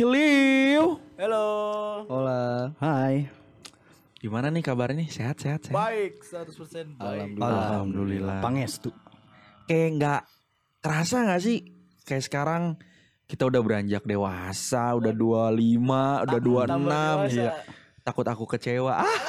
Hello. 0.00 0.96
Halo. 1.20 1.46
Hola, 2.08 2.72
hai. 2.80 3.28
Gimana 4.16 4.48
nih 4.48 4.64
kabarnya 4.64 5.04
nih? 5.04 5.12
Sehat, 5.12 5.36
sehat, 5.36 5.68
sehat. 5.68 5.76
Baik, 5.76 6.24
100% 6.24 6.96
baik. 6.96 7.36
Alhamdulillah. 7.36 7.68
Alhamdulillah. 7.68 8.38
Pangestu. 8.40 8.96
Kayak 9.68 9.88
nggak 10.00 10.22
kerasa 10.80 11.16
nggak 11.28 11.42
sih? 11.44 11.58
Kayak 12.08 12.24
sekarang 12.32 12.62
kita 13.28 13.44
udah 13.44 13.60
beranjak 13.60 14.08
dewasa, 14.08 14.96
udah 14.96 15.12
25, 15.12 16.24
udah 16.24 16.40
26. 16.48 16.48
dewasa. 16.48 17.28
Iya. 17.36 17.52
Takut 18.00 18.24
aku 18.24 18.44
kecewa. 18.56 19.04
Ah. 19.04 19.20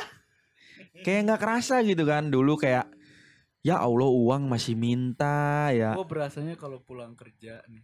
Kayak 1.04 1.36
nggak 1.36 1.42
kerasa 1.44 1.84
gitu 1.84 2.08
kan. 2.08 2.32
Dulu 2.32 2.56
kayak 2.56 2.88
ya 3.60 3.84
Allah 3.84 4.08
uang 4.08 4.48
masih 4.48 4.80
minta 4.80 5.68
ya. 5.76 6.00
Gue 6.00 6.08
berasanya 6.08 6.56
kalau 6.56 6.80
pulang 6.80 7.20
kerja 7.20 7.60
nih, 7.68 7.84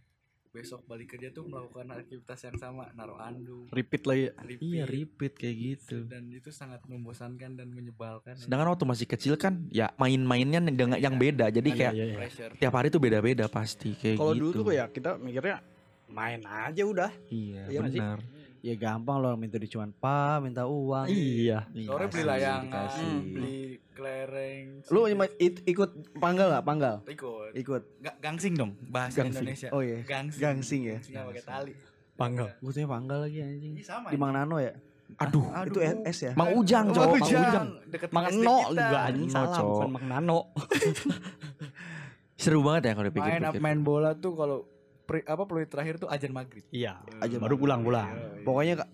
besok 0.58 0.82
balik 0.84 1.06
kerja 1.08 1.30
tuh 1.30 1.46
melakukan 1.46 1.86
aktivitas 1.92 2.38
yang 2.42 2.56
sama, 2.56 2.90
naruh 2.92 3.14
anduk, 3.16 3.70
Repeat 3.70 4.02
lagi. 4.04 4.24
repeat, 4.36 4.58
Iya, 4.60 4.84
repeat 4.84 5.32
kayak 5.34 5.56
gitu. 5.56 5.96
dan 6.04 6.26
itu 6.28 6.50
sangat 6.50 6.82
membosankan 6.84 7.54
dan 7.54 7.68
menyebalkan. 7.68 8.34
Sedangkan 8.34 8.66
waktu 8.68 8.84
masih 8.84 9.06
kecil 9.06 9.34
kan 9.34 9.62
ya 9.68 9.94
main-mainnya 9.94 10.58
dengan 10.64 10.98
yang 10.98 11.14
beda. 11.14 11.46
Jadi 11.48 11.70
kayak 11.70 11.92
Iya, 11.92 12.04
iya. 12.04 12.16
pressure. 12.16 12.52
tiap 12.58 12.74
hari 12.74 12.88
tuh 12.88 12.98
beda-beda 12.98 13.46
pasti 13.46 13.94
kayak 13.94 14.18
Kalau 14.18 14.32
gitu. 14.32 14.42
dulu 14.50 14.66
tuh 14.66 14.74
ya 14.74 14.84
kita 14.86 15.14
mikirnya 15.16 15.62
main 16.08 16.42
aja 16.42 16.82
udah. 16.82 17.10
Iya, 17.28 17.62
Iya 17.68 17.80
sih? 17.84 17.96
benar. 17.96 18.18
Ya 18.58 18.74
gampang 18.74 19.22
loh 19.22 19.34
minta 19.34 19.54
dicuan 19.54 19.94
pa, 19.94 20.42
minta 20.42 20.66
uang. 20.66 21.06
Iya. 21.06 21.70
Sore 21.86 22.10
beli 22.10 22.24
layangan, 22.26 22.66
dikasih. 22.66 23.14
beli 23.30 23.58
kelereng. 23.98 24.64
Lu 24.86 25.00
ima- 25.04 25.34
it- 25.36 25.62
ikut 25.64 25.90
panggal 26.14 26.54
gak? 26.54 26.62
Panggal? 26.62 26.94
ikut. 27.04 27.50
Ikut. 27.52 27.82
Ga- 27.98 28.18
gangsing 28.18 28.54
dong 28.54 28.78
bahasa 28.86 29.20
Gangsing. 29.20 29.42
Indonesia. 29.42 29.68
Oh 29.70 29.82
iya. 29.82 29.98
Gangsing. 30.00 30.38
Gangsing 30.38 30.80
ya? 30.84 30.96
Gangsing 30.96 31.14
pakai 31.18 31.42
tali. 31.42 31.72
Panggal. 32.14 32.48
Gue 32.56 32.70
tuh 32.70 32.86
panggal 32.86 33.18
lagi 33.26 33.38
anjing. 33.40 33.72
Ih, 33.74 33.82
sama. 33.82 34.06
Di 34.08 34.14
ini. 34.14 34.20
Mang 34.20 34.32
Nano 34.32 34.56
ya? 34.58 34.72
Aduh, 35.18 35.40
Itu 35.64 35.80
S 36.04 36.18
ya? 36.20 36.32
Mang 36.32 36.52
Ujang, 36.52 36.92
cowok. 36.92 37.06
Mang 37.08 37.14
Ujang. 37.16 37.42
Ujang. 37.42 37.68
Deket 37.88 38.10
Mang 38.12 38.26
Eno 38.28 38.56
juga 38.68 38.98
anjing 39.04 39.28
salah 39.28 39.50
cowok. 39.52 39.72
bukan 39.74 39.90
Mang 39.90 40.06
Nano. 40.06 40.38
Seru 42.38 42.62
banget 42.62 42.82
ya 42.84 42.92
kalau 42.94 43.08
Main 43.08 43.14
dipikir-pikir. 43.14 43.60
main 43.60 43.80
bola 43.80 44.14
tuh 44.14 44.32
kalau 44.32 44.62
pri- 45.02 45.26
apa 45.26 45.42
peluit 45.42 45.66
terakhir 45.66 45.98
tuh 45.98 46.06
ajan 46.06 46.30
maghrib. 46.30 46.62
Iya. 46.70 47.02
Aja 47.18 47.34
Baru 47.36 47.56
pulang-pulang. 47.56 48.14
Pokoknya 48.42 48.74
ka- 48.78 48.90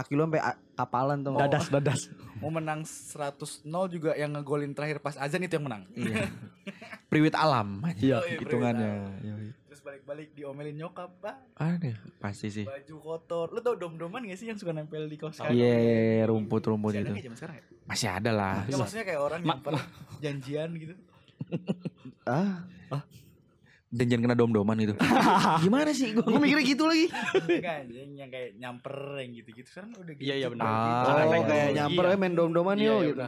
kaki 0.00 0.12
lu 0.12 0.24
sampai 0.24 0.40
kapalan 0.72 1.18
tuh. 1.20 1.36
Dadas 1.36 1.66
dadas. 1.68 2.00
Mau 2.40 2.48
menang 2.48 2.82
100-0 2.82 3.36
juga 3.90 4.16
yang 4.16 4.32
ngegolin 4.32 4.72
terakhir 4.72 4.98
pas 4.98 5.12
azan 5.14 5.44
itu 5.44 5.52
yang 5.52 5.68
menang. 5.68 5.84
Iya. 5.92 6.24
Priwit 7.10 7.34
alam 7.34 7.84
Iya. 7.94 8.22
iya, 8.22 8.38
hitungannya. 8.38 8.92
Terus 9.66 9.80
balik-balik 9.82 10.32
diomelin 10.32 10.74
nyokap, 10.74 11.10
Pak. 11.20 11.36
Ada 11.54 11.94
pasti 12.16 12.48
sih. 12.48 12.64
Baju 12.64 12.96
kotor. 12.98 13.46
Lu 13.50 13.60
tau 13.60 13.74
dom-doman 13.74 14.24
gak 14.24 14.36
sih 14.36 14.46
yang 14.46 14.56
suka 14.56 14.70
nempel 14.70 15.04
di 15.04 15.14
kaos 15.14 15.36
kaki? 15.36 15.52
Iya, 15.52 16.24
rumput-rumput 16.26 16.90
Masih 16.90 16.98
ada 16.98 17.04
itu. 17.04 17.12
nggak 17.12 17.24
zaman 17.26 17.36
sekarang 17.36 17.56
ya? 17.56 17.64
Masih 17.84 18.08
ada 18.08 18.30
lah. 18.30 18.56
Ya 18.64 18.76
maksudnya 18.78 19.04
kayak 19.04 19.20
orang 19.20 19.40
yang 19.42 19.60
pernah 19.60 19.84
janjian 20.24 20.70
gitu. 20.74 20.94
Ah, 22.24 22.62
Dan 23.90 24.06
jangan 24.06 24.22
kena 24.24 24.36
dom-doman 24.36 24.76
gitu. 24.78 24.94
Gimana 25.64 25.90
sih 25.90 26.14
gue? 26.14 26.22
gue 26.22 26.38
mikirnya 26.38 26.62
gitu 26.64 26.84
lagi. 26.84 27.10
Enggak 27.10 27.74
anjing 27.82 28.10
yang 28.14 28.30
kayak 28.30 28.48
nyamper 28.54 28.94
yang 29.18 29.30
gitu-gitu. 29.34 29.66
Sekarang 29.66 29.90
udah 29.92 30.14
gitu. 30.14 30.22
Iya, 30.22 30.34
iya, 30.36 30.46
benar. 30.48 30.64
Ah, 30.64 31.02
Oh, 31.18 31.26
iya. 31.28 31.42
kayak 31.44 31.68
nyamper 31.74 32.04
Iya. 32.04 32.16
main 32.16 32.32
dom-doman 32.32 32.76
Iya, 32.76 32.86
yuk 32.86 32.94
iya, 32.96 33.08
gitu. 33.08 33.20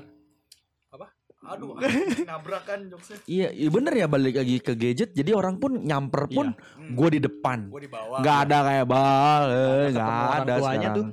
Apa? 0.93 1.07
Aduh, 1.45 1.71
nabrakan 2.31 2.79
jokesnya. 2.89 3.17
Iya, 3.27 3.49
iya 3.51 3.69
bener 3.69 3.93
ya 3.93 4.07
balik 4.07 4.35
lagi 4.37 4.57
ke 4.59 4.73
gadget. 4.73 5.11
Jadi 5.11 5.31
orang 5.33 5.59
pun 5.59 5.75
nyamper 5.77 6.23
pun 6.29 6.55
Hmm. 6.55 6.95
gue 6.95 7.09
di 7.11 7.21
depan. 7.21 7.59
Gua 7.67 7.81
di 7.81 7.91
bawah. 7.91 8.19
Nggak 8.23 8.37
ada 8.41 8.59
kayak 8.63 8.87
bal, 8.87 9.43
eh, 9.45 9.87
nggak 9.91 10.07
ketemu 10.07 10.23
orang 10.23 10.39
ada 10.39 10.55
sekarang. 10.55 10.95
tuh. 10.95 11.07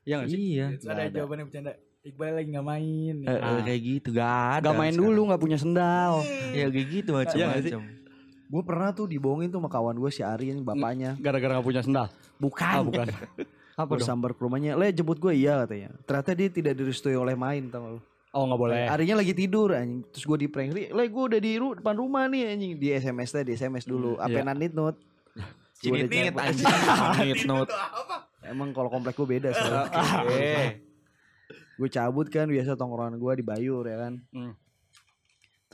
Iya 0.00 0.14
nggak 0.14 0.28
sih? 0.28 0.38
Iya. 0.38 0.66
Ada 0.84 1.02
jawabannya 1.10 1.44
bercanda. 1.44 1.72
Iqbal 2.06 2.38
lagi 2.38 2.48
nggak 2.54 2.66
main. 2.68 3.14
Eh, 3.18 3.34
eh, 3.34 3.60
kayak 3.66 3.80
gitu 3.82 4.08
gak 4.14 4.30
ada. 4.62 4.70
Gak 4.70 4.74
main 4.76 4.94
sekarang. 4.94 5.10
dulu, 5.10 5.20
gak 5.26 5.42
punya 5.42 5.58
sendal. 5.58 6.12
Ya 6.54 6.70
kayak 6.70 6.86
gitu 6.88 7.10
Iya 7.10 7.18
macam-macam. 7.18 7.80
Gue 8.46 8.62
pernah 8.62 8.90
tuh 8.90 9.06
dibohongin 9.06 9.48
tuh 9.48 9.58
sama 9.58 9.66
kawan 9.66 9.96
gue 9.96 10.10
si 10.10 10.22
Ari 10.22 10.50
ini 10.50 10.62
bapaknya. 10.62 11.18
Gara-gara 11.18 11.58
gak 11.58 11.66
punya 11.66 11.82
sendal. 11.82 12.06
Bukan. 12.36 12.62
Ah, 12.62 12.82
bukan. 12.82 13.06
Apa 13.76 13.92
Gue 13.92 14.00
dong? 14.00 14.08
sambar 14.08 14.32
ke 14.32 14.40
rumahnya. 14.40 14.72
Le 14.72 14.88
jemput 14.88 15.18
gue 15.18 15.36
iya 15.36 15.60
katanya. 15.60 15.92
Ternyata 16.02 16.30
dia 16.32 16.48
tidak 16.48 16.72
direstui 16.74 17.12
oleh 17.12 17.36
main 17.36 17.68
tau 17.68 17.98
lu. 17.98 18.00
Oh 18.32 18.44
nggak 18.44 18.60
boleh. 18.60 18.84
Arinya 18.88 19.20
lagi 19.20 19.32
tidur 19.32 19.72
anjing. 19.72 20.00
Terus 20.08 20.24
gue 20.24 20.38
di 20.38 20.48
prank. 20.48 20.72
Le 20.72 21.04
gue 21.04 21.24
udah 21.28 21.36
di 21.36 21.52
ru- 21.56 21.76
depan 21.76 21.92
rumah 21.92 22.24
nih 22.24 22.52
anjing. 22.52 22.72
Di 22.76 22.88
SMS 22.90 23.32
tadi, 23.32 23.48
di 23.48 23.52
SMS 23.54 23.84
dulu. 23.84 24.16
Iya. 24.16 24.28
Apa 24.32 24.38
nanit 24.44 24.72
nut. 24.72 24.96
Cinit 25.80 26.08
nit 26.08 26.32
anjing. 26.32 26.64
Nit 27.20 27.44
not. 27.44 27.68
Emang 28.40 28.72
kalau 28.72 28.88
komplek 28.88 29.12
gue 29.12 29.28
beda 29.30 29.52
soalnya. 29.52 29.92
Gue 31.76 31.88
cabut 31.92 32.26
kan 32.28 32.48
biasa 32.48 32.72
tongkrongan 32.74 33.20
gue 33.20 33.32
di 33.36 33.44
Bayur 33.44 33.84
ya 33.84 34.08
kan. 34.08 34.24
Hmm. 34.32 34.52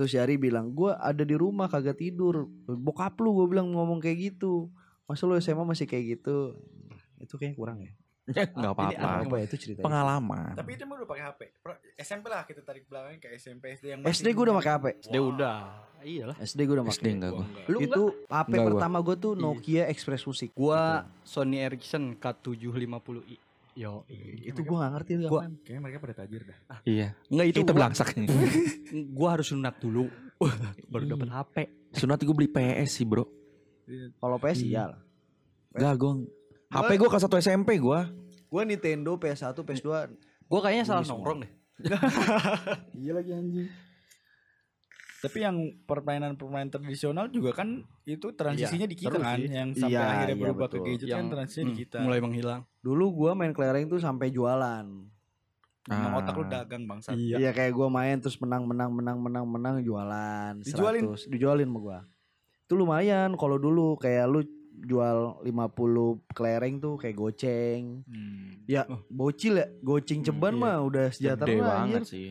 Terus 0.02 0.10
si 0.10 0.18
Ari 0.18 0.34
bilang, 0.34 0.74
gue 0.74 0.90
ada 0.90 1.22
di 1.22 1.38
rumah 1.38 1.70
kagak 1.70 1.94
tidur. 1.94 2.50
Bokap 2.66 3.14
lu 3.22 3.38
gue 3.38 3.54
bilang 3.54 3.70
ngomong 3.70 4.02
kayak 4.02 4.34
gitu. 4.34 4.66
Masa 5.06 5.30
lu 5.30 5.38
SMA 5.38 5.62
masih 5.62 5.86
kayak 5.86 6.18
gitu? 6.18 6.58
Itu 7.22 7.38
kayaknya 7.38 7.54
kurang 7.54 7.78
ya. 7.86 7.94
Enggak 8.26 8.74
apa-apa. 8.74 9.22
Apa 9.22 9.34
ya 9.38 9.44
itu 9.46 9.56
ceritanya? 9.62 9.86
Pengalaman. 9.86 10.58
Tapi 10.58 10.70
itu 10.74 10.82
mah 10.90 10.94
udah 10.98 11.06
pakai 11.06 11.22
HP. 11.22 11.40
Pro- 11.62 11.78
SMP 11.94 12.24
lah 12.26 12.42
kita 12.42 12.66
tarik 12.66 12.90
belakangnya 12.90 13.18
ke 13.22 13.28
SMP 13.38 13.78
SD 13.78 13.94
yang 13.94 13.98
SD 14.02 14.26
gue 14.34 14.42
udah 14.42 14.56
pakai 14.58 14.72
HP. 14.74 14.86
SD 15.06 15.16
udah. 15.22 15.58
Iyalah. 16.02 16.36
SD 16.42 16.58
gue 16.66 16.74
udah 16.74 16.86
SD 16.90 16.98
pakai. 16.98 17.14
enggak 17.14 17.30
gue. 17.30 17.46
Lu 17.70 17.78
itu 17.78 18.02
HP 18.26 18.52
pertama 18.58 18.98
gue 18.98 19.14
tuh 19.14 19.32
Nokia 19.38 19.86
Express 19.86 20.26
Music. 20.26 20.50
Gua 20.50 21.06
Sony 21.22 21.62
Ericsson 21.62 22.18
K750i. 22.18 23.38
Yo. 23.72 24.04
itu 24.42 24.60
gue 24.60 24.76
gak 24.76 24.92
ngerti 24.92 25.10
tuh 25.16 25.26
Gua- 25.26 25.40
apaan. 25.42 25.52
Kayaknya 25.64 25.80
mereka 25.80 25.98
pada 25.98 26.14
tajir 26.14 26.42
dah. 26.44 26.58
Iya. 26.84 27.08
Enggak 27.26 27.46
itu 27.48 27.60
gua, 27.62 27.72
belangsak. 27.72 28.08
gua 29.16 29.28
harus 29.32 29.46
sunat 29.48 29.74
dulu. 29.78 30.12
Baru 30.86 31.04
dapat 31.06 31.28
HP. 31.28 31.54
Sunat 31.92 32.20
gue 32.20 32.34
beli 32.34 32.48
PS 32.48 32.90
sih 32.92 33.06
bro. 33.06 33.24
Kalau 34.18 34.36
PS 34.36 34.60
Iya. 34.60 34.68
iya 34.68 34.82
lah. 34.90 35.00
Gak 35.72 35.94
gue. 35.96 36.12
HP 36.68 36.90
gue 36.94 37.08
kelas 37.08 37.24
1 37.24 37.40
SMP 37.40 37.70
gue. 37.76 38.00
Gue 38.46 38.62
Nintendo 38.64 39.16
PS1, 39.16 39.56
PS2. 39.56 39.88
Gua 40.44 40.60
kayaknya 40.60 40.84
salah 40.84 41.00
nongkrong 41.02 41.48
deh. 41.48 41.52
Iya 42.94 43.12
lagi 43.16 43.32
anjing. 43.32 43.68
Tapi 45.22 45.38
yang 45.38 45.56
permainan-permainan 45.86 46.66
tradisional 46.68 47.30
juga 47.30 47.54
kan 47.54 47.78
itu 48.02 48.26
transisinya 48.28 48.84
di 48.84 48.96
kita 48.96 49.14
terus 49.14 49.22
kan 49.22 49.38
sih. 49.38 49.46
yang 49.46 49.70
sampai 49.70 49.94
Iya, 49.94 50.02
akhirnya 50.04 50.26
iya, 50.28 50.42
berubah 50.42 50.66
betul. 50.66 50.74
ke 50.74 50.86
gadget 50.88 51.06
kan 51.06 51.10
Yang, 51.14 51.26
transisinya 51.30 51.62
di 51.62 51.70
Hmm, 51.70 51.80
kita. 51.80 51.98
Mulai 52.02 52.20
menghilang. 52.20 52.60
Dulu 52.80 53.04
gue 53.14 53.30
main 53.32 53.52
kelereng 53.52 53.86
tuh 53.86 53.98
sampai 53.98 54.26
jualan. 54.28 54.86
Emang 55.84 56.12
Ah. 56.12 56.18
otak 56.18 56.34
lu 56.36 56.44
dagang 56.44 56.82
bangsa. 56.84 57.10
Iya. 57.12 57.36
Iya 57.38 57.50
kayak 57.52 57.70
gue 57.72 57.88
main 57.88 58.16
terus 58.16 58.34
menang 58.36 58.62
menang 58.64 58.90
menang 58.90 59.16
menang 59.16 59.44
menang 59.44 59.74
jualan. 59.80 60.58
Dijualin? 60.60 61.02
100. 61.08 61.26
Dijualin 61.28 61.66
sama 61.66 61.78
gue. 61.80 61.98
Itu 62.64 62.74
lumayan 62.76 63.30
kalau 63.34 63.56
dulu 63.56 63.94
kayak 63.96 64.26
lu 64.26 64.42
jual 64.80 65.38
50 65.40 66.02
kelereng 66.28 66.78
tuh 66.78 66.94
kayak 66.96 67.14
goceng. 67.14 68.02
Hmm. 68.04 68.62
Ya 68.64 68.82
bocil 69.08 69.54
ya, 69.56 69.66
goceng 69.80 70.22
ceban 70.22 70.50
iya. 70.52 70.60
mah 70.60 70.76
udah 70.80 71.06
sejahtera 71.10 71.46
Gede 71.46 71.58
lah, 71.58 71.68
banget 71.68 71.94
anjir. 71.96 72.02
sih. 72.04 72.28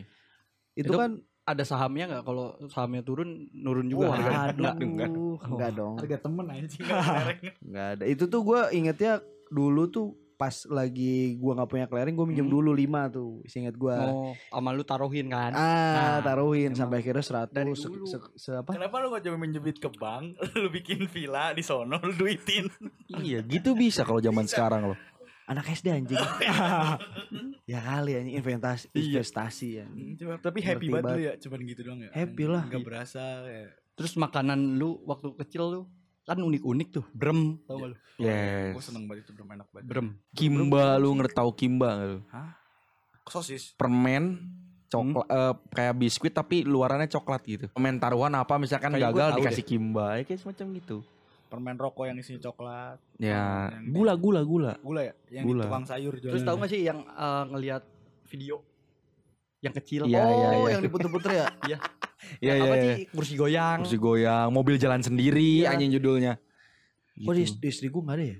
Itu, 0.74 0.88
Itu 0.88 0.92
kan 0.94 1.10
Ada 1.42 1.64
sahamnya 1.64 2.04
nggak? 2.08 2.24
Kalau 2.24 2.46
sahamnya 2.66 3.02
turun, 3.02 3.28
nurun 3.52 3.86
juga 3.86 4.10
harganya. 4.10 4.46
Waduh, 4.48 4.78
Enggak, 4.78 5.14
enggak, 5.42 5.70
dong. 5.74 5.94
Harga 5.96 6.18
temen 6.20 6.44
anjing 6.46 6.82
kelereng. 6.86 7.40
Enggak 7.60 7.86
ada. 7.92 8.04
Itu 8.06 8.24
tuh 8.26 8.40
gue 8.42 8.60
ingetnya 8.72 9.12
dulu 9.48 9.84
tuh 9.86 10.06
pas 10.34 10.50
lagi 10.66 11.36
gua 11.36 11.54
nggak 11.54 11.70
punya 11.70 11.86
kelereng 11.86 12.14
gue 12.14 12.26
minjem 12.26 12.42
Hmm. 12.42 12.54
dulu 12.58 12.70
5 12.72 12.82
tuh 13.08 13.30
inget 13.46 13.76
gua 13.76 13.94
Oh, 14.02 14.34
sama 14.50 14.70
lu 14.70 14.82
taruhin 14.82 15.30
kan? 15.30 15.54
ah 15.54 15.94
Nah, 15.94 16.18
taruhin 16.20 16.66
emang 16.68 16.78
sampai 16.80 16.98
akhirnya 16.98 17.22
100 17.22 17.54
dari 17.54 17.70
se, 17.72 17.86
dulu. 17.86 18.02
se, 18.04 18.18
se- 18.34 18.56
apa 18.56 18.74
Kenapa 18.74 18.98
lu 18.98 19.14
gak 19.14 19.22
coba 19.22 19.36
minjemit 19.36 19.78
ke 19.78 19.86
bank? 19.92 20.34
Lu 20.58 20.66
bikin 20.68 21.06
villa 21.06 21.50
di 21.50 21.62
sono, 21.62 21.94
lu 21.96 22.10
duitin. 22.16 22.66
Iya 23.12 23.38
gitu 23.40 23.74
bisa 23.74 24.02
kalau 24.02 24.18
zaman 24.18 24.42
sekarang 24.44 24.82
loh. 24.84 24.98
Anak 25.50 25.66
SD 25.74 25.86
anjing 25.90 26.18
ya 27.72 27.78
kali 27.82 28.14
anjing 28.14 28.36
investasi 28.38 28.86
investasi 28.94 29.68
ya 29.82 29.86
Coba, 30.18 30.34
tapi 30.38 30.58
happy 30.62 30.86
banget 30.90 31.12
lu 31.14 31.20
ya, 31.22 31.32
cuman 31.40 31.58
gitu 31.66 31.80
doang 31.82 32.00
ya. 32.04 32.10
Happy 32.14 32.44
lah. 32.46 32.62
Gak 32.70 32.84
berasa 32.86 33.42
kayak 33.42 33.82
Terus 33.92 34.12
makanan 34.16 34.80
lu 34.80 34.98
waktu 35.04 35.36
kecil 35.36 35.62
lu 35.68 35.80
kan 36.22 36.38
unik-unik 36.38 36.88
tuh. 36.94 37.04
Brem, 37.12 37.58
tau 37.66 37.82
gak 37.82 37.88
lu? 37.92 37.96
Yes. 38.22 38.72
Gue 38.78 38.84
seneng 38.84 39.04
banget 39.10 39.26
itu 39.26 39.32
belum 39.34 39.48
enak 39.58 39.68
banget. 39.74 39.86
Brem. 39.90 40.08
Kimba 40.32 40.96
lu 40.96 41.10
ngerti 41.18 41.34
tahu 41.34 41.50
Kimba 41.52 41.88
nggak 41.98 42.08
lu? 42.08 42.20
Sosis. 43.28 43.74
Permen 43.78 44.38
coklat 44.92 45.24
eh, 45.32 45.54
kayak 45.72 45.94
biskuit 45.96 46.34
tapi 46.36 46.68
luarannya 46.68 47.08
coklat 47.08 47.42
gitu. 47.48 47.66
Permen 47.72 47.96
taruhan 47.96 48.32
apa 48.36 48.54
misalkan 48.60 48.92
gua 48.92 49.08
gagal 49.08 49.28
dikasih 49.40 49.64
Kimba, 49.64 50.20
ya 50.20 50.22
kayak 50.28 50.40
semacam 50.40 50.66
gitu. 50.78 50.96
Permen 51.52 51.76
rokok 51.76 52.08
yang 52.08 52.16
isinya 52.16 52.40
coklat. 52.42 52.96
Ya, 53.20 53.68
Yang- 53.68 53.92
gula 53.92 54.14
gula 54.16 54.40
gula. 54.40 54.72
Gula 54.80 55.04
ya? 55.04 55.14
Yang 55.28 55.44
Gula. 55.44 55.60
di 55.60 55.68
tukang 55.68 55.84
sayur 55.84 56.14
jualan. 56.16 56.32
Terus 56.32 56.42
tau 56.42 56.56
gak 56.56 56.70
sih 56.72 56.80
yang 56.80 57.04
eh, 57.04 57.44
ngelihat 57.52 57.82
video 58.24 58.56
yang 59.60 59.74
kecil? 59.76 60.08
Iya, 60.08 60.24
iya, 60.24 60.48
oh 60.48 60.64
iya. 60.64 60.70
yang 60.72 60.82
diputer-puter 60.82 61.30
ya 61.36 61.46
Iya 61.68 61.78
Yang 62.40 62.56
apa 62.58 62.74
iya. 62.74 62.84
sih? 62.96 63.04
Kursi 63.12 63.34
goyang. 63.36 63.78
Kursi 63.84 63.98
goyang, 64.00 64.48
mobil 64.48 64.80
jalan 64.80 65.04
sendiri 65.04 65.68
Iya. 65.68 65.76
anjing 65.76 65.92
judulnya. 65.92 66.40
oh 67.28 67.34
di, 67.36 67.44
Gitu. 67.44 67.60
di 67.60 67.68
istri 67.68 67.92
gue 67.92 68.00
gak 68.00 68.16
ada 68.16 68.24
ya 68.24 68.38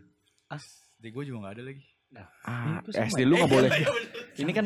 SD 0.48 1.04
gue 1.12 1.22
juga 1.28 1.38
gak 1.46 1.54
ada 1.60 1.62
lagi. 1.68 1.84
Ah, 2.44 2.80
Itu 2.80 2.96
sama 2.96 3.04
SD 3.08 3.20
lu 3.24 3.36
nggak 3.36 3.52
boleh. 3.52 3.70
Ini 4.32 4.50
kan 4.50 4.64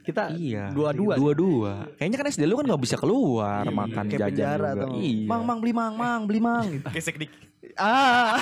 kita 0.00 0.22
Iya. 0.30 0.70
dua-dua. 0.70 1.14
Dua-dua. 1.14 1.72
Kayaknya 1.94 2.16
kan 2.16 2.26
SD 2.28 2.42
lu 2.44 2.54
kan 2.54 2.66
nggak 2.66 2.82
bisa 2.82 2.94
keluar 2.94 3.62
Iya, 3.62 3.72
makan 3.72 4.04
Kayak 4.04 4.20
jajan 4.20 4.30
penjara 4.30 4.68
juga. 4.68 4.78
atau 4.78 4.88
Iya. 4.96 5.26
Mang, 5.26 5.42
mang 5.42 5.58
beli 5.58 5.72
mang, 5.72 5.94
mang 5.94 6.20
beli 6.24 6.40
mang 6.40 6.66
gitu. 6.68 6.86
Gesek 6.88 7.16
dik. 7.16 7.30
Ah. 7.74 8.38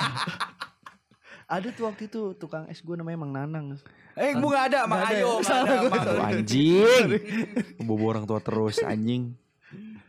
Ada 1.46 1.70
tuh 1.70 1.86
waktu 1.86 2.10
itu 2.10 2.34
tukang 2.34 2.66
es 2.66 2.80
gue 2.80 2.92
namanya 2.92 3.16
Mang 3.16 3.30
Nanang. 3.30 3.78
Eh, 4.12 4.34
gue 4.34 4.50
gak 4.50 4.66
ada, 4.66 4.80
Mang 4.84 5.06
Ayo. 5.06 5.38
ya? 5.38 5.62
Oh, 5.62 6.26
anjing. 6.26 7.06
Bobo 7.78 8.04
orang 8.08 8.24
tua 8.24 8.42
terus 8.42 8.82
anjing. 8.82 9.30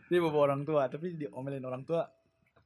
Dia 0.08 0.18
bawa 0.18 0.50
orang 0.50 0.64
tua, 0.64 0.88
tapi 0.88 1.14
diomelin 1.14 1.62
orang 1.62 1.84
tua. 1.84 2.08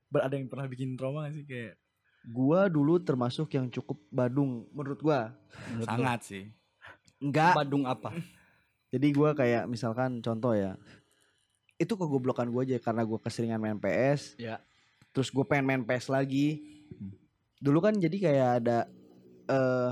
Ber- 0.06 0.25
Ada 0.25 0.34
yang 0.34 0.46
pernah 0.46 0.64
bikin 0.64 0.94
trauma 0.94 1.26
gak 1.26 1.34
sih? 1.34 1.44
Kayak 1.44 1.75
Gua 2.22 2.70
dulu 2.70 2.96
termasuk 2.96 3.50
yang 3.50 3.66
cukup 3.66 3.99
badung 4.08 4.64
menurut 4.70 5.02
gua. 5.02 5.34
sangat 5.82 6.22
sih. 6.25 6.44
Enggak. 7.23 7.55
Badung 7.55 7.87
apa? 7.87 8.11
Jadi 8.91 9.09
gua 9.15 9.33
kayak 9.33 9.71
misalkan 9.71 10.19
contoh 10.19 10.53
ya. 10.53 10.75
Itu 11.79 11.95
kegoblokan 11.95 12.51
gua 12.51 12.67
aja 12.67 12.77
karena 12.83 13.07
gua 13.07 13.23
keseringan 13.23 13.63
main 13.63 13.79
PS. 13.79 14.35
Ya. 14.37 14.59
Terus 15.13 15.29
gue 15.29 15.45
pengen 15.45 15.69
main 15.69 15.83
PS 15.85 16.09
lagi. 16.09 16.65
Dulu 17.61 17.79
kan 17.85 17.95
jadi 17.95 18.17
kayak 18.17 18.49
ada 18.65 18.79
eh 19.47 19.91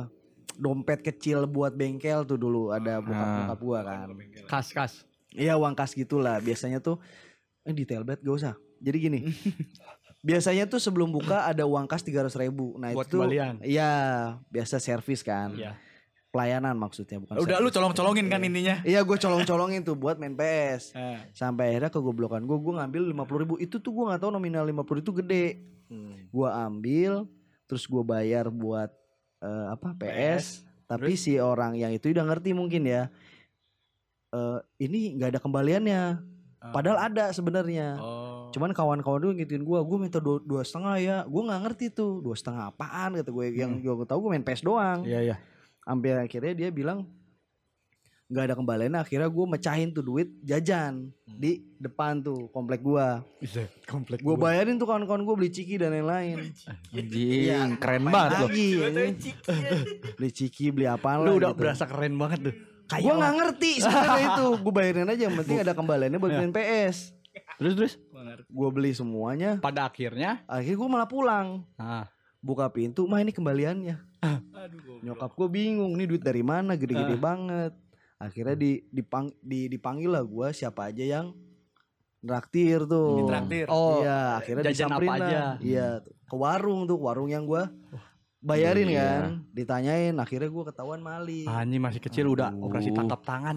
dompet 0.60 1.00
kecil 1.00 1.48
buat 1.48 1.72
bengkel 1.72 2.24
tuh 2.28 2.36
dulu 2.36 2.72
ada 2.72 3.00
bokap-bokap 3.04 3.60
gua 3.60 3.78
kan. 3.84 4.06
Kas 4.48 4.72
kas. 4.72 4.92
Iya 5.36 5.54
uang 5.60 5.76
kas 5.76 5.92
gitulah. 5.92 6.40
Biasanya 6.40 6.80
tuh 6.80 6.98
eh 7.62 7.76
detail 7.76 8.02
banget 8.02 8.24
gak 8.24 8.36
usah. 8.36 8.54
Jadi 8.80 8.96
gini. 8.96 9.20
biasanya 10.26 10.68
tuh 10.68 10.80
sebelum 10.80 11.08
buka 11.08 11.48
ada 11.48 11.64
uang 11.64 11.88
kas 11.88 12.04
300 12.04 12.32
ribu. 12.40 12.76
Nah 12.80 12.96
Buat 12.96 13.08
itu. 13.08 13.20
Iya 13.60 13.90
biasa 14.48 14.80
servis 14.80 15.20
kan. 15.20 15.52
Iya. 15.52 15.76
Pelayanan 16.30 16.78
maksudnya 16.78 17.18
bukan. 17.18 17.42
Udah 17.42 17.58
lu 17.58 17.74
colong-colongin 17.74 18.30
kan 18.30 18.38
intinya. 18.46 18.78
Iya 18.86 19.02
gue 19.02 19.18
colong-colongin 19.18 19.82
tuh 19.82 19.98
buat 19.98 20.14
main 20.14 20.38
PS. 20.38 20.94
Nah, 20.94 21.26
Sampai 21.40 21.74
akhirnya 21.74 21.90
kegoblokan 21.90 22.46
gue 22.46 22.54
gue 22.54 22.74
ngambil 22.78 23.02
50 23.10 23.42
ribu 23.42 23.54
itu 23.58 23.82
tuh 23.82 23.90
gue 23.90 24.04
nggak 24.06 24.22
tahu 24.22 24.30
nominal 24.30 24.62
50 24.62 25.02
itu 25.02 25.12
gede. 25.18 25.46
Gue 26.30 26.46
ambil 26.46 27.26
terus 27.66 27.82
gue 27.86 28.02
bayar 28.06 28.46
buat 28.46 28.94
eh, 29.42 29.66
apa 29.74 29.90
PS. 29.98 30.62
Tapi 30.86 31.18
si 31.18 31.38
orang 31.38 31.74
yang 31.74 31.90
itu 31.90 32.10
udah 32.10 32.22
ngerti 32.26 32.54
mungkin 32.54 32.86
ya. 32.86 33.10
eh 34.30 34.58
ini 34.78 35.18
nggak 35.18 35.34
ada 35.34 35.40
kembaliannya. 35.42 36.02
Padahal 36.60 37.10
ada 37.10 37.34
sebenarnya. 37.34 37.98
Oh. 37.98 38.52
Cuman 38.52 38.70
kawan-kawan 38.70 39.18
dulu 39.22 39.32
ngituin 39.34 39.64
gue, 39.64 39.78
gue 39.80 39.98
minta 39.98 40.18
dua, 40.20 40.38
dua 40.44 40.62
setengah 40.62 40.94
ya. 41.00 41.16
Gue 41.26 41.42
nggak 41.42 41.60
ngerti 41.66 41.86
tuh 41.90 42.20
dua 42.22 42.36
setengah 42.38 42.70
apaan 42.70 43.18
kata 43.18 43.30
gue. 43.32 43.46
Yang 43.50 43.82
gue 43.82 44.06
tahu 44.06 44.28
gue 44.28 44.30
main 44.36 44.44
PS 44.44 44.62
doang. 44.62 45.02
Iya 45.02 45.20
iya. 45.24 45.36
Sampai 45.90 46.14
akhirnya 46.14 46.54
dia 46.54 46.70
bilang 46.70 47.02
nggak 48.30 48.44
ada 48.46 48.54
kembaliannya. 48.54 49.02
Akhirnya 49.02 49.26
gue 49.26 49.42
mecahin 49.42 49.90
tuh 49.90 50.06
duit 50.06 50.30
jajan 50.46 51.10
di 51.26 51.66
depan 51.82 52.22
tuh 52.22 52.46
komplek 52.54 52.78
gue. 52.78 53.06
Bisa 53.42 53.66
komplek. 53.90 54.22
Gue 54.22 54.38
bayarin 54.38 54.78
tuh 54.78 54.86
kawan-kawan 54.86 55.26
gue 55.26 55.34
beli 55.34 55.50
ciki 55.50 55.82
dan 55.82 55.90
lain-lain. 55.90 56.54
Anjing, 56.94 57.74
keren 57.82 58.06
banget 58.06 58.30
loh. 58.38 58.46
Lagi, 58.46 58.70
beli 60.16 60.30
ciki, 60.30 60.70
beli 60.70 60.86
apa 60.86 61.18
Lu 61.18 61.26
lah 61.26 61.32
udah 61.42 61.50
gitu. 61.50 61.58
berasa 61.58 61.84
keren 61.90 62.14
banget 62.14 62.38
tuh. 62.46 62.54
Gue 62.90 63.14
nggak 63.18 63.34
ngerti 63.34 63.72
sebenarnya 63.82 64.22
itu. 64.30 64.46
Gue 64.62 64.72
bayarin 64.72 65.10
aja, 65.10 65.22
yang 65.26 65.36
penting 65.42 65.58
ada 65.58 65.74
kembaliannya 65.74 66.18
buat 66.22 66.30
main 66.30 66.54
PS. 66.54 67.18
Terus 67.58 67.74
terus 67.74 67.92
Gue 68.46 68.68
beli 68.70 68.94
semuanya. 68.94 69.58
pada 69.58 69.86
akhirnya 69.86 70.42
Akhirnya 70.46 70.78
gue 70.78 70.88
malah 70.90 71.10
pulang. 71.10 71.66
nah 71.74 72.06
Buka 72.38 72.70
pintu, 72.70 73.04
mah 73.04 73.18
ini 73.18 73.34
kembaliannya. 73.34 74.09
Aduh, 74.22 74.78
goblok. 74.80 75.00
Nyokap 75.02 75.30
gue 75.32 75.48
bingung, 75.48 75.92
nih 75.96 76.06
duit 76.06 76.22
dari 76.22 76.44
mana, 76.44 76.76
gede-gede 76.76 77.16
banget. 77.16 77.72
Akhirnya 78.20 78.52
di, 78.52 78.84
dipang, 78.92 79.32
di, 79.40 79.66
dipanggil 79.66 80.12
lah 80.12 80.24
gue 80.24 80.52
siapa 80.52 80.92
aja 80.92 81.00
yang 81.00 81.32
traktir 82.20 82.84
tuh. 82.84 83.24
Ditraktir. 83.24 83.66
oh 83.72 84.04
iya, 84.04 84.36
akhirnya 84.36 84.64
jajan 84.68 84.92
apa 84.92 85.02
lah. 85.02 85.16
aja? 85.24 85.40
Iya, 85.60 85.88
ke 86.04 86.36
warung 86.36 86.84
tuh, 86.84 87.00
warung 87.00 87.32
yang 87.32 87.48
gua 87.48 87.72
bayarin 88.40 88.88
Iya. 88.92 89.00
kan. 89.00 89.24
Ditanyain, 89.52 90.14
akhirnya 90.16 90.48
gua 90.52 90.64
ketahuan 90.68 91.00
maling. 91.00 91.48
anjing 91.48 91.80
masih 91.80 92.00
kecil 92.00 92.28
udah 92.28 92.52
Aduh. 92.52 92.68
operasi 92.68 92.92
tangkap 92.92 93.24
tangan. 93.24 93.56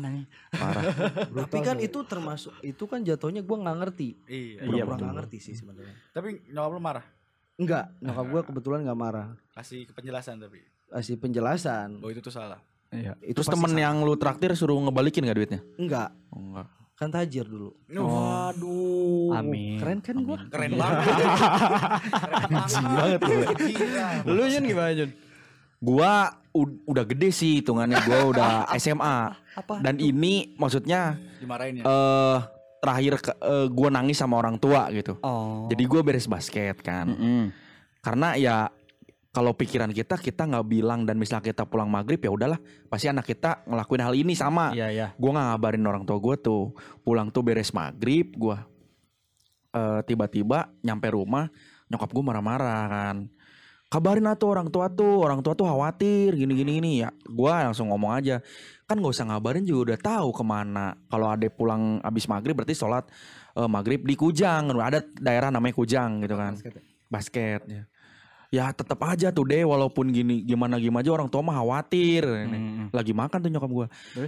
Parah. 0.51 0.83
Tapi 1.43 1.59
kan 1.59 1.77
itu 1.79 1.99
termasuk 2.07 2.55
itu 2.63 2.83
kan 2.87 3.03
jatuhnya 3.03 3.43
gua 3.43 3.67
nggak 3.67 3.77
ngerti. 3.83 4.09
Iya. 4.27 4.63
Iya, 4.63 4.83
Pura-pura 4.87 4.95
betul. 4.95 5.03
nggak 5.03 5.17
ngerti 5.19 5.37
sih 5.43 5.53
sebenarnya. 5.59 5.95
Tapi 6.15 6.27
nyokap 6.51 6.71
lu 6.71 6.79
marah. 6.79 7.05
Enggak, 7.55 7.93
nyokap 7.99 8.25
gua 8.27 8.41
kebetulan 8.43 8.79
nggak 8.81 8.97
marah. 8.97 9.27
Kasih 9.51 9.85
penjelasan 9.89 10.37
tapi. 10.37 10.65
Kasih 10.87 11.15
penjelasan. 11.15 11.97
Bahwa 11.97 12.11
itu 12.11 12.19
tuh 12.19 12.29
salah. 12.29 12.57
Iya. 12.89 13.13
Itu 13.19 13.39
Terus 13.39 13.49
temen 13.49 13.71
salah. 13.71 13.83
yang 13.83 13.95
lu 13.99 14.13
traktir 14.13 14.53
suruh 14.53 14.77
ngebalikin 14.79 15.23
gak 15.23 15.33
duitnya? 15.35 15.61
enggak, 15.75 16.13
Oh, 16.29 16.37
enggak. 16.39 16.67
kan 16.93 17.09
tajir 17.09 17.41
dulu. 17.43 17.73
Waduh. 17.89 19.33
Amin. 19.33 19.77
Keren 19.77 19.97
kan 19.99 20.15
gua? 20.19 20.37
Keren 20.47 20.71
banget. 20.75 21.05
Keren 22.69 22.91
banget 22.91 23.19
lu. 23.21 23.37
Lu 24.29 24.43
Jun 24.45 24.63
gimana 24.63 24.91
Jun? 24.93 25.11
Gua 25.79 26.11
udah 26.85 27.03
gede 27.03 27.29
sih 27.29 27.59
hitungannya. 27.59 27.97
Gua 28.03 28.19
udah 28.27 28.51
SMA. 28.79 29.17
Apa? 29.53 29.73
Dan 29.79 29.97
ini 29.97 30.53
maksudnya 30.55 31.17
Dimarahin 31.37 31.81
ya. 31.81 31.83
eh 31.83 32.37
terakhir 32.83 33.23
ke, 33.23 33.31
eh, 33.31 33.67
gua 33.71 33.87
nangis 33.87 34.19
sama 34.19 34.35
orang 34.43 34.59
tua 34.59 34.91
gitu. 34.91 35.15
Oh. 35.23 35.71
Jadi 35.71 35.83
gua 35.87 36.03
beres 36.03 36.27
basket 36.27 36.83
kan. 36.83 37.15
Karena 38.03 38.35
ya 38.35 38.67
kalau 39.31 39.55
pikiran 39.55 39.95
kita 39.95 40.19
kita 40.19 40.43
nggak 40.43 40.67
bilang 40.67 41.07
dan 41.07 41.15
misalnya 41.15 41.47
kita 41.47 41.63
pulang 41.63 41.87
maghrib 41.87 42.19
ya 42.19 42.27
udahlah 42.27 42.59
pasti 42.91 43.07
anak 43.07 43.23
kita 43.23 43.63
ngelakuin 43.63 44.03
hal 44.03 44.13
ini 44.19 44.35
sama. 44.35 44.75
Iya 44.75 44.91
iya. 44.91 45.07
Gua 45.15 45.31
nggak 45.39 45.47
ngabarin 45.55 45.87
orang 45.87 46.03
tua 46.03 46.19
gue 46.19 46.35
tuh 46.43 46.75
pulang 47.07 47.31
tuh 47.31 47.47
beres 47.47 47.71
maghrib 47.71 48.35
gue 48.35 48.59
tiba-tiba 50.05 50.69
nyampe 50.85 51.09
rumah 51.09 51.49
nyokap 51.89 52.09
gue 52.13 52.23
marah-marah 52.25 52.85
kan 52.89 53.17
kabarin 53.93 54.25
tuh 54.33 54.49
orang 54.49 54.67
tua 54.73 54.89
tuh 54.89 55.21
orang 55.21 55.45
tua 55.45 55.53
tuh 55.53 55.69
khawatir 55.69 56.33
gini 56.33 56.57
gini 56.57 56.71
gini. 56.81 56.91
Ya 57.05 57.13
gue 57.13 57.53
langsung 57.53 57.93
ngomong 57.93 58.17
aja 58.17 58.41
kan 58.89 58.97
gak 58.97 59.13
usah 59.13 59.29
ngabarin 59.29 59.61
juga 59.61 59.93
udah 59.93 59.99
tahu 60.01 60.29
ke 60.33 60.43
mana. 60.43 60.97
Kalau 61.13 61.29
ada 61.29 61.45
pulang 61.53 62.01
abis 62.01 62.25
maghrib 62.25 62.57
berarti 62.57 62.73
sholat 62.73 63.05
eh, 63.53 63.69
maghrib 63.69 64.01
di 64.01 64.17
Kujang. 64.17 64.73
Ada 64.73 65.05
daerah 65.21 65.53
namanya 65.53 65.77
Kujang 65.77 66.25
gitu 66.25 66.33
kan. 66.33 66.57
Basket 67.05 67.61
ya? 67.69 67.83
Ya. 68.49 68.65
Tetap 68.73 68.97
aja 69.05 69.29
tuh 69.29 69.45
deh 69.45 69.61
walaupun 69.61 70.09
gini 70.09 70.41
gimana 70.41 70.81
gimana 70.81 71.05
aja 71.05 71.13
orang 71.13 71.29
tua 71.29 71.45
mah 71.45 71.61
khawatir. 71.61 72.25
Mm. 72.25 72.89
lagi 72.89 73.13
makan 73.13 73.37
tuh 73.41 73.49
nyokap 73.53 73.71
gue 73.73 73.87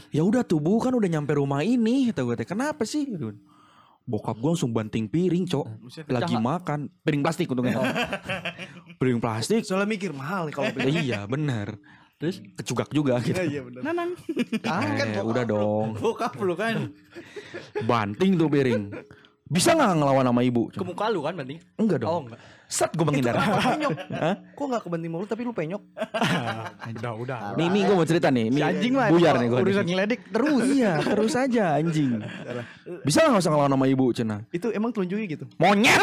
ya 0.10 0.22
udah 0.25 0.42
tuh 0.42 0.58
bu 0.58 0.82
kan 0.82 0.94
udah 0.94 1.10
nyampe 1.10 1.38
rumah 1.38 1.62
ini 1.62 2.10
kata 2.13 2.22
gue 2.22 2.46
kenapa 2.46 2.86
sih? 2.86 3.06
Gitu. 3.06 3.34
Bokap 4.06 4.36
gue 4.36 4.50
langsung 4.52 4.70
banting 4.70 5.06
piring 5.06 5.44
cok 5.44 5.66
Buset. 5.80 6.06
lagi 6.08 6.34
makan 6.34 6.88
piring 7.00 7.22
plastik 7.22 7.46
untungnya 7.48 7.82
piring 9.00 9.18
plastik 9.18 9.62
Soalnya 9.62 9.90
mikir 9.90 10.12
mahal 10.12 10.46
nih 10.46 10.54
kalau 10.54 10.70
beli. 10.72 11.02
iya 11.04 11.26
bener 11.26 11.82
terus 12.16 12.40
kecugak 12.56 12.90
juga 12.90 13.20
gitu 13.20 13.36
Iya 13.36 13.60
benar. 13.62 13.82
Nanang. 13.84 14.10
eh, 15.12 15.20
udah 15.20 15.44
dong 15.44 15.98
Bokap 15.98 16.38
lu 16.40 16.56
kan. 16.56 16.94
banting 17.82 18.36
tuh 18.36 18.48
piring 18.48 18.94
bisa 19.46 19.74
nggak 19.74 19.94
ngelawan 19.96 20.26
sama 20.26 20.42
ibu 20.42 20.70
Ke 20.70 20.82
muka 20.82 21.06
lu 21.08 21.22
kan 21.22 21.34
berarti? 21.34 21.58
enggak 21.76 22.00
Oh 22.02 22.22
dong 22.22 22.24
enggak. 22.28 22.40
Set 22.65 22.91
gue 22.91 23.01
menghindar? 23.01 23.38
Kok 24.51 24.65
nggak 24.65 24.81
kebanting 24.81 25.12
mulut 25.12 25.25
tapi 25.25 25.41
lu 25.41 25.51
penyok? 25.51 25.81
udah 26.95 27.13
udah. 27.15 27.39
nih 27.53 27.67
nih 27.67 27.81
gue 27.84 27.95
mau 27.95 28.03
cerita 28.03 28.27
nih 28.27 28.48
Si 28.48 28.55
nih 28.55 28.63
anjing 28.63 28.93
lah. 28.95 29.10
buyar 29.10 29.34
nih 29.38 29.48
gue 29.48 29.60
Urusan 29.62 29.86
ngeledek 29.86 30.19
terus. 30.29 30.63
iya 30.67 30.91
terus 30.98 31.34
aja 31.36 31.65
anjing 31.75 32.22
bisa 33.01 33.22
nggak 33.24 33.38
usah 33.38 33.51
ngelawan 33.51 33.72
sama 33.72 33.86
ibu 33.86 34.05
cina 34.12 34.38
Itu 34.50 34.69
emang 34.72 34.89
telunjuknya 34.89 35.27
gitu. 35.27 35.45
monyet 35.55 35.98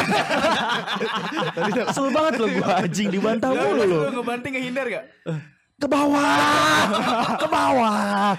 kesel 1.82 2.08
banget 2.10 2.32
lo 2.36 2.46
gue 2.48 2.66
anjing 2.66 3.08
dibantah 3.08 3.50
mulu 3.50 3.82
lo 3.82 3.98
Lu 4.02 4.20
ngebanting 4.20 4.52
ngehindar 4.54 4.86
gak? 4.88 5.04
ke 5.74 5.86
bawah 5.86 6.86
ke 7.36 7.48
bawah 7.48 8.38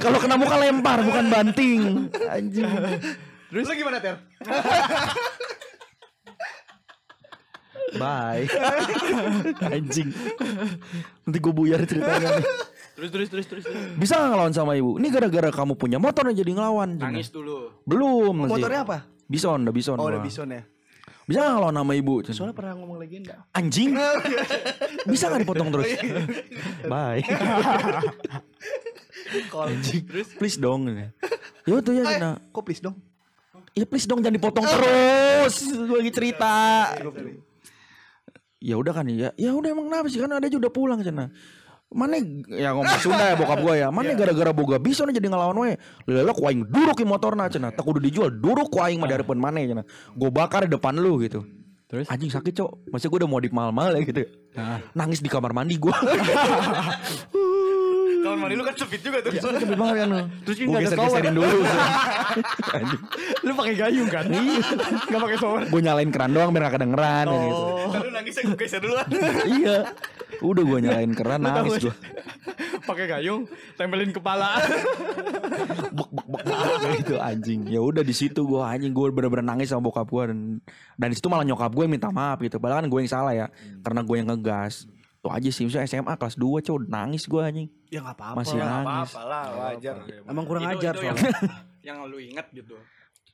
kalau 0.00 0.18
kena 0.18 0.34
muka 0.34 0.56
lempar 0.58 0.98
bukan 1.00 1.24
banting 1.28 1.80
anjing 2.26 2.66
Terus 3.46 3.70
lu 3.70 3.74
gimana 3.76 4.02
Ter? 4.02 4.18
bye 7.96 8.44
anjing 9.74 10.10
nanti 11.24 11.38
gue 11.40 11.52
buyar 11.54 11.80
ceritanya 11.88 12.38
nih. 12.38 12.46
Terus 12.94 13.10
terus 13.10 13.28
terus 13.28 13.46
terus. 13.50 13.64
terus. 13.66 13.98
bisa 13.98 14.14
nggak 14.14 14.30
ngelawan 14.30 14.54
sama 14.54 14.72
ibu 14.78 15.02
ini 15.02 15.10
gara-gara 15.10 15.50
kamu 15.50 15.74
punya 15.74 15.98
motor 15.98 16.30
jadi 16.30 16.46
ngelawan. 16.54 16.94
Nangis 16.94 17.26
dulu. 17.34 17.74
belum 17.82 18.46
masih. 18.46 18.52
Motornya 18.54 18.80
apa? 18.86 18.98
bison 19.24 19.58
udah 19.64 19.74
bison 19.74 19.96
Oh, 19.98 20.06
udah 20.06 20.20
bison 20.22 20.46
ya. 20.52 20.62
bisa 21.24 21.40
nggak 21.40 21.52
ngelawan 21.56 21.76
sama 21.80 21.92
ibu? 21.96 22.14
Soalnya 22.28 22.54
pernah 22.54 22.72
ngomong 22.76 23.00
legenda. 23.00 23.48
anjing 23.56 23.96
bisa 25.12 25.32
nggak 25.32 25.42
dipotong 25.48 25.68
terus 25.72 25.90
bye 26.86 27.24
anjing 29.64 30.04
please 30.36 30.60
dong 30.60 30.86
ya 31.64 31.76
tuh 31.80 31.92
ya 31.96 32.04
Cina. 32.04 32.30
Kok 32.52 32.62
please 32.62 32.84
dong? 32.84 32.94
Ya 33.74 33.82
please 33.88 34.06
dong 34.06 34.22
jangan 34.22 34.36
dipotong 34.38 34.62
terus. 34.68 35.66
Gue 35.66 35.98
lagi 35.98 36.12
cerita. 36.14 36.52
Ya 38.64 38.80
udah 38.80 38.92
kan 38.96 39.04
ya 39.12 39.28
ya 39.36 39.52
udah 39.52 39.68
emang 39.76 39.92
kenapa 39.92 40.08
sih? 40.08 40.24
Kan 40.24 40.32
ada 40.32 40.48
juga 40.48 40.68
udah 40.68 40.72
pulang 40.72 41.00
sana. 41.04 41.28
Mana 41.94 42.18
ya 42.48 42.74
ngomong 42.74 42.98
Sunda 42.98 43.24
ya 43.30 43.36
bokap 43.36 43.60
gue 43.60 43.74
ya. 43.84 43.88
Mana 43.92 44.16
gara-gara 44.16 44.50
boga 44.56 44.80
bisa 44.80 45.04
nih 45.04 45.20
jadi 45.20 45.28
ngelawan 45.28 45.56
we 45.60 45.76
lelok 46.08 46.40
waing 46.40 46.64
duruk 46.64 46.96
di 46.96 47.06
motorna 47.06 47.46
cina. 47.52 47.68
Tak 47.70 47.84
udah 47.84 48.02
dijual 48.02 48.32
duruk 48.32 48.72
waing 48.72 48.98
mah 48.98 49.06
dari 49.06 49.22
mana 49.36 49.60
cina. 49.60 49.82
Gue 50.16 50.32
bakar 50.32 50.64
di 50.64 50.72
depan 50.72 50.96
lu 50.96 51.20
gitu. 51.20 51.44
Terus? 51.84 52.08
anjing 52.10 52.32
sakit 52.32 52.52
cok. 52.56 52.90
Masih 52.90 53.06
gue 53.12 53.18
udah 53.22 53.30
mau 53.30 53.38
mahal-mahal 53.38 54.00
ya 54.00 54.02
gitu. 54.02 54.26
Nah, 54.56 54.82
nangis 54.96 55.20
di 55.22 55.30
kamar 55.30 55.54
mandi 55.54 55.78
gue 55.78 55.94
Kamar 58.34 58.50
mandi 58.50 58.58
lu 58.58 58.64
kan 58.66 58.74
sempit 58.74 58.98
juga 58.98 59.18
tuh. 59.22 59.30
Cepet 59.30 59.78
banget 59.78 59.96
kan 60.02 60.08
lu 60.10 60.20
Terus 60.42 60.56
Gue 60.58 60.66
nggak 60.66 60.82
ada 60.82 60.88
geser-geserin 60.90 61.34
dulu. 61.38 61.58
Lu 63.46 63.52
pakai 63.54 63.74
gayung 63.78 64.10
kan? 64.10 64.24
Enggak 64.26 65.20
pakai 65.22 65.36
shower. 65.38 65.62
Gue 65.70 65.80
nyalain 65.86 66.10
keran 66.10 66.34
doang 66.34 66.50
biar 66.50 66.66
gak 66.66 66.74
kedengeran 66.82 67.24
ya 67.30 67.38
gitu 67.46 67.62
Lalu 67.94 68.08
nangisnya 68.10 68.42
gue 68.42 68.58
geser 68.58 68.80
duluan. 68.82 69.06
Iya. 69.54 69.78
Udah 70.42 70.62
gue 70.66 70.78
nyalain 70.82 71.12
keran 71.14 71.40
nangis 71.46 71.78
gue 71.78 71.94
pakai 72.84 73.08
gayung, 73.08 73.48
tempelin 73.80 74.12
kepala. 74.12 74.60
bek 75.94 76.10
bek 76.12 76.26
bek 76.28 76.42
gitu 77.00 77.16
anjing. 77.16 77.64
Ya 77.70 77.80
udah 77.80 78.04
di 78.04 78.12
situ 78.12 78.44
gue 78.44 78.60
anjing 78.60 78.92
gue 78.92 79.06
bener-bener 79.08 79.46
nangis 79.46 79.72
sama 79.72 79.88
bokap 79.88 80.04
gue 80.10 80.24
dan 80.28 80.38
dan 81.00 81.08
di 81.08 81.16
situ 81.16 81.32
malah 81.32 81.46
nyokap 81.46 81.72
gue 81.72 81.86
minta 81.88 82.12
maaf 82.12 82.42
gitu. 82.44 82.60
Padahal 82.60 82.84
kan 82.84 82.88
gue 82.90 83.00
yang 83.00 83.10
salah 83.10 83.32
ya. 83.32 83.46
Karena 83.80 84.04
gue 84.04 84.16
yang 84.20 84.28
ngegas 84.28 84.84
tuh 85.24 85.32
aja 85.32 85.48
sih 85.48 85.64
misalnya 85.64 85.88
SMA 85.88 86.14
kelas 86.14 86.36
2 86.36 86.44
cow 86.60 86.76
nangis 86.78 87.24
gue 87.24 87.40
anjing 87.40 87.68
Ya 87.88 87.98
nggak 87.98 88.12
apa-apa. 88.14 88.36
masih 88.36 88.58
lah. 88.58 88.68
nangis 88.78 89.08
Apa 89.08 89.22
lah 89.24 89.44
wajar. 89.56 89.94
Emang 90.22 90.44
kurang 90.44 90.62
Itu- 90.62 90.72
ajar 90.76 90.92
itu 90.92 91.02
yang, 91.02 91.16
soalnya. 91.16 91.48
yang 91.88 91.96
lu 92.04 92.18
inget 92.18 92.46
gitu. 92.52 92.76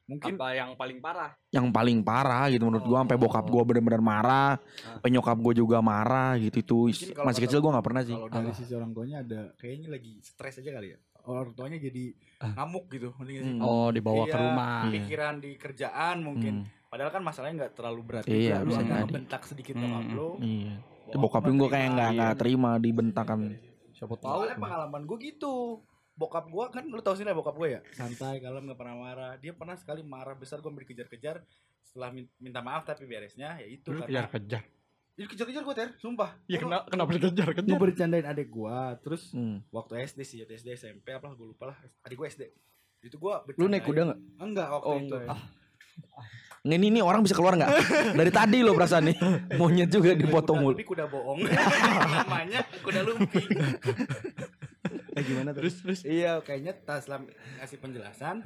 Mungkin 0.06 0.34
Apa 0.34 0.48
yang 0.52 0.70
paling 0.74 0.98
parah? 0.98 1.30
yang 1.48 1.66
paling 1.68 1.98
parah 2.00 2.46
gitu 2.46 2.62
menurut 2.64 2.82
gue 2.84 2.94
sampai 2.96 3.14
bokap 3.16 3.42
gue 3.44 3.62
bener-bener 3.64 3.98
marah 4.00 4.58
penyokap 4.98 5.38
gue 5.40 5.54
juga 5.56 5.78
marah 5.80 6.34
gitu 6.36 6.58
itu 6.58 6.78
masih 7.16 7.42
kecil 7.44 7.58
gue 7.58 7.70
nggak 7.70 7.82
pernah 7.84 8.02
sih 8.02 8.14
kalau 8.14 8.26
dari 8.28 8.50
sisi 8.52 8.72
orang 8.72 8.90
tuanya 8.90 9.16
ada 9.20 9.54
kayaknya 9.54 9.88
lagi 9.88 10.18
stres 10.20 10.58
aja 10.58 10.70
kali 10.72 10.94
ya. 10.94 10.98
Orang 11.22 11.52
tuanya 11.52 11.76
jadi 11.76 12.10
ngamuk 12.40 12.86
gitu. 12.88 13.12
Hmm. 13.12 13.60
Oh, 13.60 13.88
dibawa 13.88 14.24
ke 14.24 14.30
Iya, 14.30 14.40
rumah. 14.40 14.78
Pikiran 14.88 15.34
di 15.36 15.50
kerjaan 15.54 16.16
mungkin. 16.20 16.54
Hmm. 16.60 16.88
Padahal 16.88 17.10
kan 17.12 17.22
masalahnya 17.22 17.54
nggak 17.60 17.74
terlalu 17.76 18.00
berat 18.02 18.24
Iya, 18.24 18.34
juga. 18.56 18.56
Lu 18.56 18.66
bisa 18.66 18.80
agak 18.80 18.88
jadi. 18.88 19.02
ngebentak 19.04 19.42
sedikit 19.44 19.74
Hmm, 19.74 19.82
sama 19.84 19.98
hmm, 20.00 20.10
lo. 20.12 20.30
iya 20.40 20.74
Bokap 21.12 21.42
bokap 21.42 21.50
gue 21.50 21.68
kayak 21.68 21.80
terima, 21.80 21.92
nggak 21.92 22.08
iya. 22.08 22.16
nggak 22.16 22.34
terima 22.36 22.70
dibentakan 22.76 23.40
Siapa 23.90 24.14
tahu. 24.16 24.30
Soalnya 24.38 24.56
pengalaman 24.56 25.02
gue 25.04 25.18
gitu. 25.20 25.54
Bokap 26.12 26.46
gue 26.46 26.64
kan 26.68 26.84
lu 26.84 27.00
tau 27.00 27.12
sih 27.12 27.22
lah 27.22 27.32
bokap 27.32 27.56
gue 27.56 27.68
ya 27.70 27.80
santai 27.90 28.38
kalem 28.38 28.64
nggak 28.64 28.76
pernah 28.76 28.96
marah. 28.96 29.32
Dia 29.36 29.52
pernah 29.52 29.74
sekali 29.74 30.00
marah 30.00 30.32
besar 30.32 30.58
gue 30.58 30.68
dikejar-kejar 30.68 31.40
setelah 31.80 32.10
min- 32.10 32.30
minta 32.36 32.60
maaf 32.60 32.84
tapi 32.84 33.02
beresnya 33.02 33.56
ya 33.56 33.66
itu 33.66 33.88
Lu 33.88 33.98
karena 33.98 34.28
kejar-kejar. 34.28 34.62
Jadi 35.10 35.26
kejar-kejar 35.26 35.62
gue 35.62 35.74
ter, 35.74 35.88
sumpah. 35.96 36.32
Ya 36.46 36.56
kenapa 36.56 36.86
kenapa 36.86 37.10
dikejar-kejar? 37.12 37.66
Gue 37.66 37.80
bercandain 37.82 38.24
adek 38.24 38.48
gue, 38.48 38.78
terus 39.00 39.22
Hmm. 39.30 39.60
waktu 39.68 40.00
SD 40.02 40.20
sih, 40.22 40.38
SD 40.40 40.72
SMP 40.74 41.10
apa 41.10 41.28
gue 41.30 41.44
lupa 41.46 41.68
lah. 41.68 41.76
Adik 42.00 42.16
gue 42.16 42.28
SD. 42.30 42.42
Itu 43.02 43.16
gue 43.16 43.32
Lu 43.54 43.66
naik 43.66 43.84
kuda 43.84 44.00
nggak? 44.06 44.20
Enggak 44.38 44.68
waktu 44.70 44.86
Oh, 44.86 44.96
itu. 44.96 45.08
enggak. 45.10 45.24
Ini, 45.28 46.49
ini, 46.62 46.86
ini 46.86 47.00
orang 47.00 47.20
bisa 47.20 47.32
keluar 47.32 47.54
nggak? 47.54 47.70
Dari 48.12 48.28
tadi 48.28 48.60
lo 48.60 48.72
perasaan 48.72 49.08
nih 49.08 49.16
monyet 49.58 49.88
juga 49.88 50.12
dipotong 50.12 50.58
mulu. 50.58 50.74
Tapi 50.74 50.84
kuda 50.84 51.04
bohong. 51.06 51.40
Namanya 52.20 52.60
kuda 52.80 53.00
lumping. 53.02 53.48
Eh 55.10 55.22
gimana 55.22 55.50
tuh? 55.50 55.60
Terus 55.60 55.74
terus. 55.80 56.00
iya, 56.02 56.38
kayaknya 56.38 56.70
tas 56.72 57.02
setelah 57.02 57.26
ngasih 57.58 57.78
penjelasan, 57.78 58.36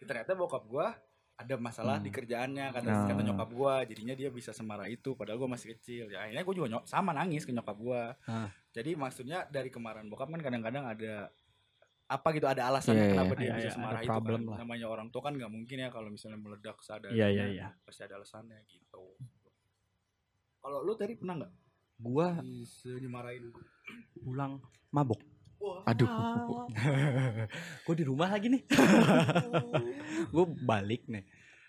ternyata 0.00 0.34
bokap 0.34 0.66
gue 0.66 0.86
ada 1.38 1.54
masalah 1.56 1.96
Hmm. 1.96 2.04
di 2.04 2.10
kerjaannya 2.10 2.66
kata 2.68 2.82
Nah. 2.84 3.06
kata 3.06 3.22
nyokap 3.22 3.48
gue 3.48 3.74
jadinya 3.86 4.14
dia 4.14 4.26
bisa 4.28 4.50
semarah 4.50 4.86
itu 4.86 5.14
padahal 5.14 5.38
gue 5.38 5.46
masih 5.48 5.70
kecil 5.72 6.04
ya 6.08 6.18
akhirnya 6.20 6.42
gue 6.42 6.54
juga 6.56 6.68
nyok 6.68 6.84
sama 6.84 7.14
nangis 7.14 7.46
ke 7.46 7.54
nyokap 7.54 7.78
gue 7.78 8.02
Ah. 8.26 8.50
jadi 8.68 8.90
maksudnya 8.94 9.46
dari 9.46 9.70
kemarahan 9.70 10.06
bokap 10.06 10.26
kan 10.28 10.42
kadang-kadang 10.42 10.82
ada 10.84 11.30
apa 12.08 12.28
gitu 12.32 12.44
ada 12.44 12.62
alasannya 12.66 12.98
Iya, 12.98 13.12
kenapa 13.12 13.32
iya. 13.32 13.36
dia 13.36 13.44
Iya, 13.44 13.54
bisa 13.54 13.62
iya, 13.62 13.74
semarah 13.74 14.00
itu 14.00 14.08
problem 14.08 14.40
kan. 14.40 14.48
lah. 14.48 14.58
namanya 14.58 14.86
orang 14.88 15.08
tua 15.08 15.22
kan 15.22 15.32
nggak 15.34 15.50
mungkin 15.50 15.76
ya 15.76 15.88
kalau 15.88 16.08
misalnya 16.08 16.38
meledak 16.38 16.76
sadar 16.80 17.10
Iya, 17.10 17.26
iya, 17.28 17.44
iya. 17.46 17.66
pasti 17.82 18.00
ada 18.02 18.16
alasannya 18.16 18.58
gitu 18.66 19.04
kalau 20.58 20.78
lu 20.80 20.92
tadi 20.94 21.14
pernah 21.14 21.36
nggak 21.38 21.52
Gua 21.98 22.30
dimarahin 22.94 23.50
pulang 24.16 24.62
mabok. 24.88 25.18
wah 25.58 25.82
Aduh. 25.84 26.06
gue 27.84 27.94
di 27.96 28.04
rumah 28.04 28.30
lagi 28.30 28.46
nih. 28.48 28.62
gue 30.30 30.44
balik 30.62 31.02
nih. 31.06 31.26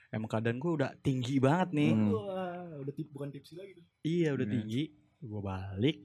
Emang 0.09 0.25
keadaan 0.27 0.57
gue 0.57 0.71
udah 0.71 0.93
tinggi 0.99 1.37
banget 1.37 1.73
nih. 1.73 1.91
Hmm. 1.91 2.13
wah 2.13 2.61
udah 2.77 2.93
tip 2.93 3.09
bukan 3.09 3.29
tipsi 3.29 3.57
lagi 3.57 3.73
Iya 4.01 4.29
udah 4.31 4.45
Iya. 4.45 4.53
tinggi. 4.53 4.83
Gue 5.19 5.41
balik. 5.41 5.97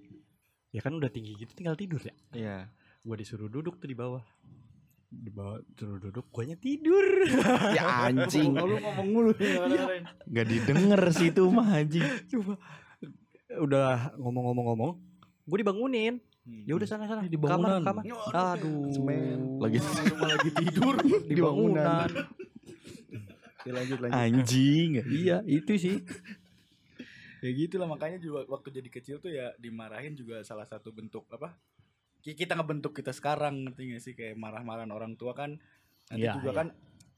Ya 0.71 0.81
kan 0.81 0.93
udah 0.93 1.09
tinggi 1.09 1.37
gitu 1.37 1.53
tinggal 1.53 1.77
tidur 1.77 2.01
ya. 2.01 2.15
Iya. 2.33 2.59
Gue 3.05 3.21
disuruh 3.21 3.53
duduk 3.53 3.77
tuh 3.77 3.85
di 3.85 3.93
bawah. 3.93 4.25
Di 5.13 5.29
bawah 5.29 5.61
disuruh 5.77 6.01
duduk, 6.01 6.25
guanya 6.33 6.57
tidur. 6.57 7.05
Ya 7.77 8.09
anjing. 8.09 8.57
lu 8.57 8.81
ngomong 8.81 9.09
mulu 9.13 9.31
nih 9.37 9.61
Gak 10.33 10.47
didengar 10.49 11.03
sih 11.13 11.29
itu 11.29 11.45
mah 11.53 11.69
anjing. 11.85 12.01
Coba 12.33 12.57
udah 13.55 14.17
ngomong-ngomong-ngomong, 14.19 14.99
gue 15.47 15.59
dibangunin. 15.61 16.17
Ya 16.45 16.77
udah 16.77 16.89
sana 16.89 17.05
sana. 17.09 17.25
di 17.29 17.37
kamar 17.37 17.81
bangunan. 17.81 17.81
kamar. 17.85 18.05
Aduh. 18.57 18.89
Semen. 18.93 19.61
Lagi 19.61 19.79
lagi 20.17 20.51
tidur 20.65 20.95
di 21.31 21.41
bangunan. 21.41 22.09
Ya, 23.65 23.73
lanjut 23.73 23.99
lanjut. 24.01 24.17
anjing. 24.17 24.91
iya, 25.09 25.41
itu 25.45 25.73
sih. 25.77 25.97
ya 27.45 27.53
gitu 27.53 27.77
lah 27.77 27.85
makanya 27.85 28.17
juga 28.17 28.49
waktu 28.49 28.73
jadi 28.73 28.89
kecil 28.89 29.17
tuh 29.21 29.29
ya 29.29 29.53
dimarahin 29.61 30.17
juga 30.17 30.41
salah 30.41 30.65
satu 30.65 30.89
bentuk 30.89 31.29
apa 31.29 31.53
kita 32.27 32.55
ngebentuk 32.55 32.95
kita 32.95 33.13
sekarang 33.13 33.69
ngerti 33.69 33.83
gak 33.91 34.01
sih 34.01 34.15
kayak 34.15 34.33
marah-marahan 34.35 34.89
orang 34.89 35.13
tua 35.13 35.37
kan 35.37 35.61
nanti 36.09 36.25
Iya, 36.25 36.33
juga 36.35 36.51
iya. 36.51 36.57
kan 36.57 36.69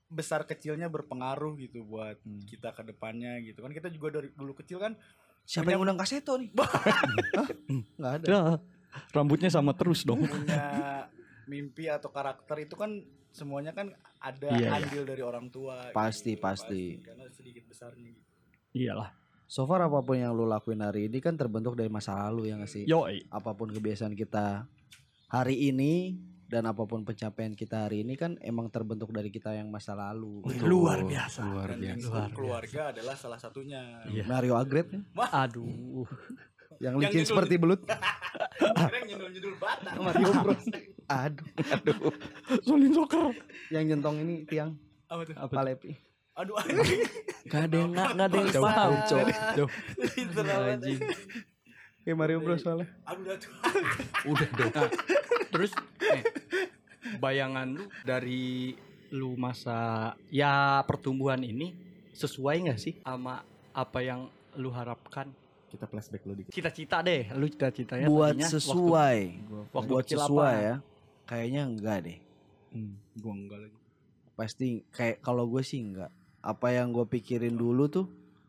besar 0.06 0.42
kecilnya 0.42 0.86
berpengaruh 0.86 1.54
gitu 1.56 1.82
buat 1.84 2.18
Hmm. 2.18 2.42
kita 2.42 2.70
ke 2.70 2.82
depannya 2.84 3.38
gitu 3.40 3.58
kan 3.58 3.70
kita 3.70 3.86
juga 3.88 4.16
dari 4.16 4.30
dulu 4.30 4.54
kecil 4.54 4.78
kan 4.78 4.98
Siapa 5.42 5.70
yang 5.70 5.78
undang 5.80 5.94
kaseto 5.94 6.34
nih? 6.34 6.50
Enggak 7.70 8.12
ada. 8.18 8.26
Ya, 8.26 8.40
rambutnya 9.12 9.46
sama 9.46 9.70
terus 9.72 10.02
dong. 10.02 10.26
punya 10.26 11.06
mimpi 11.46 11.86
atau 11.86 12.10
karakter 12.10 12.58
itu 12.60 12.75
kan 12.75 12.98
semuanya 13.30 13.70
kan 13.70 13.94
ada 14.18 14.50
Iya, 14.50 14.58
iya. 14.58 14.70
andil 14.75 15.06
dari 15.06 15.22
orang 15.22 15.46
tua 15.46 15.94
Pasti, 15.94 16.34
gitu. 16.34 16.42
pasti. 16.42 16.98
karena 16.98 17.30
sedikit 17.30 17.62
besarnya 17.62 18.10
gitu. 18.10 18.26
Iyalah. 18.75 19.14
So 19.47 19.62
far 19.62 19.79
apa 19.81 20.03
pun 20.03 20.19
yang 20.19 20.35
lu 20.35 20.43
lakuin 20.45 20.83
hari 20.83 21.07
ini 21.07 21.23
kan 21.23 21.38
terbentuk 21.38 21.79
dari 21.79 21.87
masa 21.87 22.19
lalu 22.19 22.50
ya 22.50 22.59
nggak 22.59 22.67
sih? 22.69 22.83
Yo, 22.83 23.07
Apa 23.31 23.55
pun 23.55 23.71
kebiasaan 23.71 24.12
kita 24.12 24.67
hari 25.29 25.71
ini 25.71 26.19
dan 26.47 26.62
apa 26.65 26.83
pun 26.83 27.03
pencapaian 27.03 27.55
kita 27.55 27.87
hari 27.87 28.03
ini 28.03 28.15
kan 28.15 28.38
emang 28.38 28.67
terbentuk 28.69 29.11
dari 29.11 29.31
kita 29.31 29.50
yang 29.50 29.67
masa 29.67 29.95
lalu. 29.95 30.43
luar 30.62 31.03
biasa. 31.03 31.43
Luar 31.45 31.75
dan 31.75 31.79
biasa. 31.81 32.07
Luar 32.07 32.31
keluarga 32.31 32.81
adalah 32.91 33.15
salah 33.15 33.38
satunya 33.38 34.03
Iya. 34.07 34.26
Mario 34.26 34.55
Agret 34.55 34.91
ya, 34.91 35.03
Aduh. 35.37 36.07
yang 36.79 36.99
Yang 36.99 37.23
licin 37.23 37.25
seperti 37.26 37.55
belut. 37.57 37.83
kira 38.57 38.99
nyundul-nyundul 39.05 39.55
bata 39.59 39.91
Mario 39.97 40.29
Bros. 40.43 40.65
Aduh, 41.07 42.11
Solin 42.62 42.91
soccer. 42.91 43.31
yang 43.71 43.87
nyentong 43.87 44.23
ini 44.23 44.43
tiang 44.43 44.75
apa 45.07 45.23
tuh 45.23 45.35
Apa? 45.38 45.53
Palepi. 45.55 45.95
Aduh 46.37 46.57
anjing 46.61 47.02
Gak 47.47 47.62
ada 47.71 47.76
yang 47.78 47.93
gak, 47.95 48.09
ada 48.19 48.37
yang 48.37 48.52
paham, 48.59 48.93
Cok. 49.07 49.26
jauh. 49.55 49.71
Amat. 50.35 50.83
Kayak 52.02 52.16
Mario 52.19 52.38
Bros 52.38 52.62
soalnya. 52.62 52.87
Aduh 53.07 53.23
dah 53.26 53.37
tuh. 53.38 53.52
Udah 54.31 54.49
dong. 54.55 54.73
Nah, 54.75 54.90
terus 55.50 55.71
nih, 56.02 56.23
bayangan 57.19 57.66
lu 57.75 57.85
dari 58.02 58.75
lu 59.14 59.38
masa 59.38 60.12
ya 60.31 60.83
pertumbuhan 60.87 61.38
ini 61.43 61.71
sesuai 62.14 62.66
nggak 62.66 62.78
sih 62.78 62.95
sama 63.02 63.43
apa 63.71 63.99
yang 64.02 64.31
lu 64.59 64.71
harapkan? 64.71 65.31
Kita 65.66 65.87
flashback 65.90 66.23
lu 66.26 66.35
dikit. 66.38 66.55
Cita-cita 66.55 67.02
deh, 67.02 67.26
lu 67.35 67.50
cita-citanya 67.50 68.07
Buat 68.07 68.38
tadinya 68.38 68.49
sesuai, 68.55 69.19
waktu, 69.50 69.75
waktu 69.75 69.93
buat 69.93 70.05
kecil 70.07 70.19
sesuai 70.23 70.55
apa? 70.55 70.66
ya. 70.66 70.76
Kayaknya 71.26 71.62
enggak 71.66 71.99
deh. 72.07 72.19
Hmm, 72.71 72.95
gua 73.19 73.33
enggak 73.35 73.59
lagi. 73.66 73.78
Pasti 74.38 74.69
kayak 74.95 75.23
kalau 75.26 75.50
gue 75.50 75.62
sih 75.66 75.83
enggak. 75.83 76.11
Apa 76.47 76.71
yang 76.71 76.95
gue 76.95 77.03
pikirin 77.05 77.53
dulu 77.53 77.87
tuh 77.87 78.07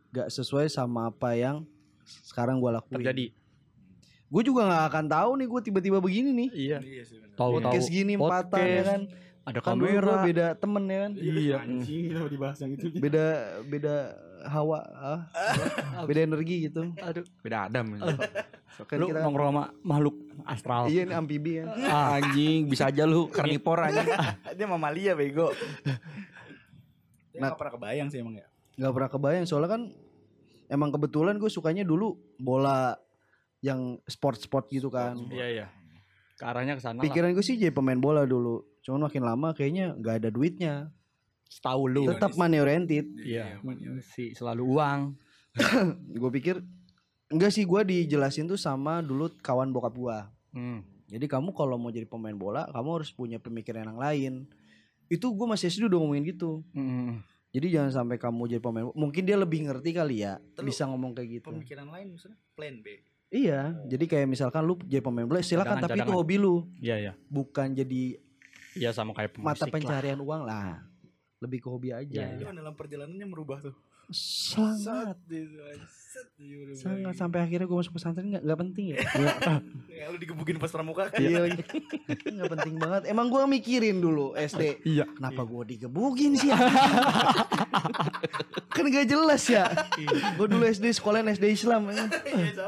enggak 0.08 0.30
sesuai 0.30 0.70
sama 0.70 1.10
apa 1.10 1.34
yang 1.34 1.66
sekarang 2.24 2.62
gue 2.62 2.70
lakuin. 2.72 3.02
terjadi. 3.02 3.26
Gue 4.28 4.44
juga 4.44 4.64
nggak 4.64 4.86
akan 4.88 5.06
tahu 5.08 5.30
nih 5.36 5.48
gue 5.48 5.62
tiba-tiba 5.64 5.98
begini 5.98 6.30
nih. 6.36 6.50
Iya. 6.52 6.78
Iya. 6.80 7.04
Tahu 7.34 7.58
tahu. 7.58 7.64
Podcast 7.66 7.90
gini 7.90 8.14
empatan 8.14 8.62
ya 8.62 8.84
kan. 8.86 9.02
Ada 9.48 9.60
Kan 9.64 9.80
kamera. 9.80 10.16
beda 10.22 10.46
temen 10.54 10.84
ya 10.86 10.98
kan. 11.00 11.12
Iya. 11.16 11.56
Anjing 11.60 12.02
kenapa 12.08 12.30
dibahas 12.30 12.58
yang 12.60 12.72
itu. 12.74 12.86
Beda 12.94 13.26
beda 13.64 13.96
hawa, 14.48 14.80
ah, 14.94 15.20
beda 16.08 16.20
energi 16.22 16.68
gitu. 16.68 16.92
Aduh. 17.00 17.24
Beda 17.42 17.66
Adam. 17.66 17.98
Kan 18.78 18.98
Lu 19.02 19.10
kita 19.10 19.24
nongkrong 19.24 19.50
sama 19.50 19.64
makhluk 19.82 20.16
astral. 20.46 20.86
iya 20.86 21.02
ini 21.02 21.12
amfibi 21.12 21.52
ya. 21.58 21.66
Ah, 21.84 22.20
anjing, 22.20 22.68
bisa 22.68 22.88
aja 22.88 23.04
lu 23.04 23.26
karnivor 23.34 23.80
anjing. 23.82 24.06
Dia 24.54 24.68
mamalia 24.68 25.16
bego. 25.16 25.50
Dia 27.38 27.46
Nah. 27.46 27.54
nggak 27.54 27.60
pernah 27.62 27.74
kebayang 27.78 28.08
sih 28.10 28.20
emang 28.20 28.36
ya. 28.36 28.48
nggak 28.78 28.94
pernah 28.94 29.10
kebayang 29.10 29.46
soalnya 29.46 29.70
kan 29.74 29.82
emang 30.70 30.90
kebetulan 30.90 31.38
gue 31.38 31.50
sukanya 31.50 31.82
dulu 31.82 32.14
bola 32.38 32.98
yang 33.62 33.98
sport-sport 34.06 34.70
gitu 34.70 34.90
kan. 34.90 35.18
Iya 35.30 35.48
iya. 35.50 35.68
Ke 36.38 36.46
arahnya 36.46 36.78
ke 36.78 36.82
sana. 36.82 37.02
Pikiran 37.02 37.34
gue 37.34 37.42
sih 37.42 37.58
jadi 37.58 37.74
pemain 37.74 37.98
bola 37.98 38.26
dulu. 38.26 38.62
Cuman 38.82 39.10
makin 39.10 39.26
lama 39.26 39.54
kayaknya 39.54 39.94
nggak 39.94 40.16
ada 40.22 40.30
duitnya. 40.30 40.74
Setahu 41.50 41.90
lu. 41.90 42.04
Tetap 42.06 42.38
money 42.38 42.58
oriented. 42.58 43.06
Iya. 43.18 43.58
Iya, 43.62 44.02
Si 44.04 44.34
selalu 44.34 44.64
uang. 44.68 45.00
Gue 46.22 46.30
pikir 46.30 46.62
enggak 47.28 47.50
sih 47.50 47.66
gue 47.66 47.82
dijelasin 47.82 48.46
tuh 48.46 48.62
sama 48.62 49.02
dulu 49.02 49.32
kawan 49.42 49.74
bokap 49.74 49.96
gua. 49.98 50.30
Hmm. 50.54 50.86
Jadi 51.08 51.26
kamu 51.26 51.56
kalau 51.56 51.80
mau 51.80 51.88
jadi 51.88 52.04
pemain 52.04 52.36
bola, 52.36 52.68
kamu 52.70 53.02
harus 53.02 53.10
punya 53.10 53.40
pemikiran 53.40 53.88
yang 53.88 53.98
lain. 53.98 54.34
Itu 55.08 55.32
gue 55.32 55.48
masih 55.48 55.68
SD 55.68 55.88
udah 55.88 56.00
ngomongin 56.00 56.24
gitu. 56.28 56.62
Hmm. 56.72 57.24
Jadi 57.50 57.74
jangan 57.74 57.92
sampai 58.04 58.20
kamu 58.20 58.42
jadi 58.48 58.62
pemain. 58.62 58.92
Mungkin 58.92 59.24
dia 59.24 59.40
lebih 59.40 59.66
ngerti 59.66 59.90
kali 59.96 60.22
ya, 60.22 60.38
Terus 60.54 60.68
bisa 60.68 60.84
ngomong 60.86 61.16
kayak 61.16 61.42
gitu. 61.42 61.50
Pemikiran 61.50 61.88
lain 61.90 62.14
maksudnya 62.14 62.38
plan 62.54 62.76
B. 62.84 63.02
Iya, 63.28 63.76
jadi 63.88 64.06
kayak 64.08 64.28
misalkan 64.28 64.64
lu 64.64 64.80
jadi 64.84 65.04
pemain 65.04 65.28
bola, 65.28 65.44
silakan 65.44 65.80
Cadangan, 65.80 65.84
tapi 65.84 66.00
itu 66.00 66.04
cadangan. 66.08 66.20
hobi 66.24 66.36
lu, 66.40 66.56
Iya 66.80 66.96
iya. 66.96 67.14
bukan 67.28 67.76
jadi 67.76 68.04
Iya 68.72 68.90
sama 68.94 69.12
kayak 69.12 69.36
mata 69.36 69.64
pemusik 69.64 69.68
lah. 69.68 69.74
pencarian 69.74 70.20
uang 70.22 70.42
lah. 70.48 70.80
Lebih 71.44 71.60
ke 71.60 71.68
hobi 71.68 71.90
aja. 71.92 72.08
Iya, 72.24 72.40
Itu 72.40 72.46
kan 72.46 72.56
dalam 72.56 72.72
perjalanannya 72.72 73.28
merubah 73.28 73.60
tuh. 73.60 73.76
Sangat, 74.08 75.20
sangat 76.80 77.16
sampai 77.20 77.44
akhirnya 77.44 77.68
gue 77.68 77.78
masuk 77.78 78.00
pesantren 78.00 78.32
nggak 78.32 78.44
nggak 78.44 78.60
penting 78.64 78.86
ya. 78.96 78.98
Ya, 79.98 80.14
lu 80.14 80.22
digebukin 80.22 80.62
pas 80.62 80.70
pramuka 80.70 81.10
kan. 81.10 81.18
Iya 81.18 81.50
lagi. 81.50 81.58
Nggak 82.38 82.52
penting 82.54 82.78
banget. 82.78 83.10
Emang 83.10 83.34
gue 83.34 83.42
mikirin 83.50 83.98
dulu 83.98 84.38
SD. 84.38 84.86
Iya. 84.86 85.10
Kenapa 85.10 85.42
gue 85.42 85.74
digebukin 85.74 86.38
sih 86.38 86.54
ya? 86.54 86.58
kan 88.78 88.86
gak 88.94 89.10
jelas 89.10 89.42
ya. 89.50 89.66
gue 90.38 90.48
dulu 90.48 90.62
SD 90.70 90.94
sekolah 91.02 91.26
SD 91.26 91.50
Islam. 91.50 91.90
ya. 91.90 92.06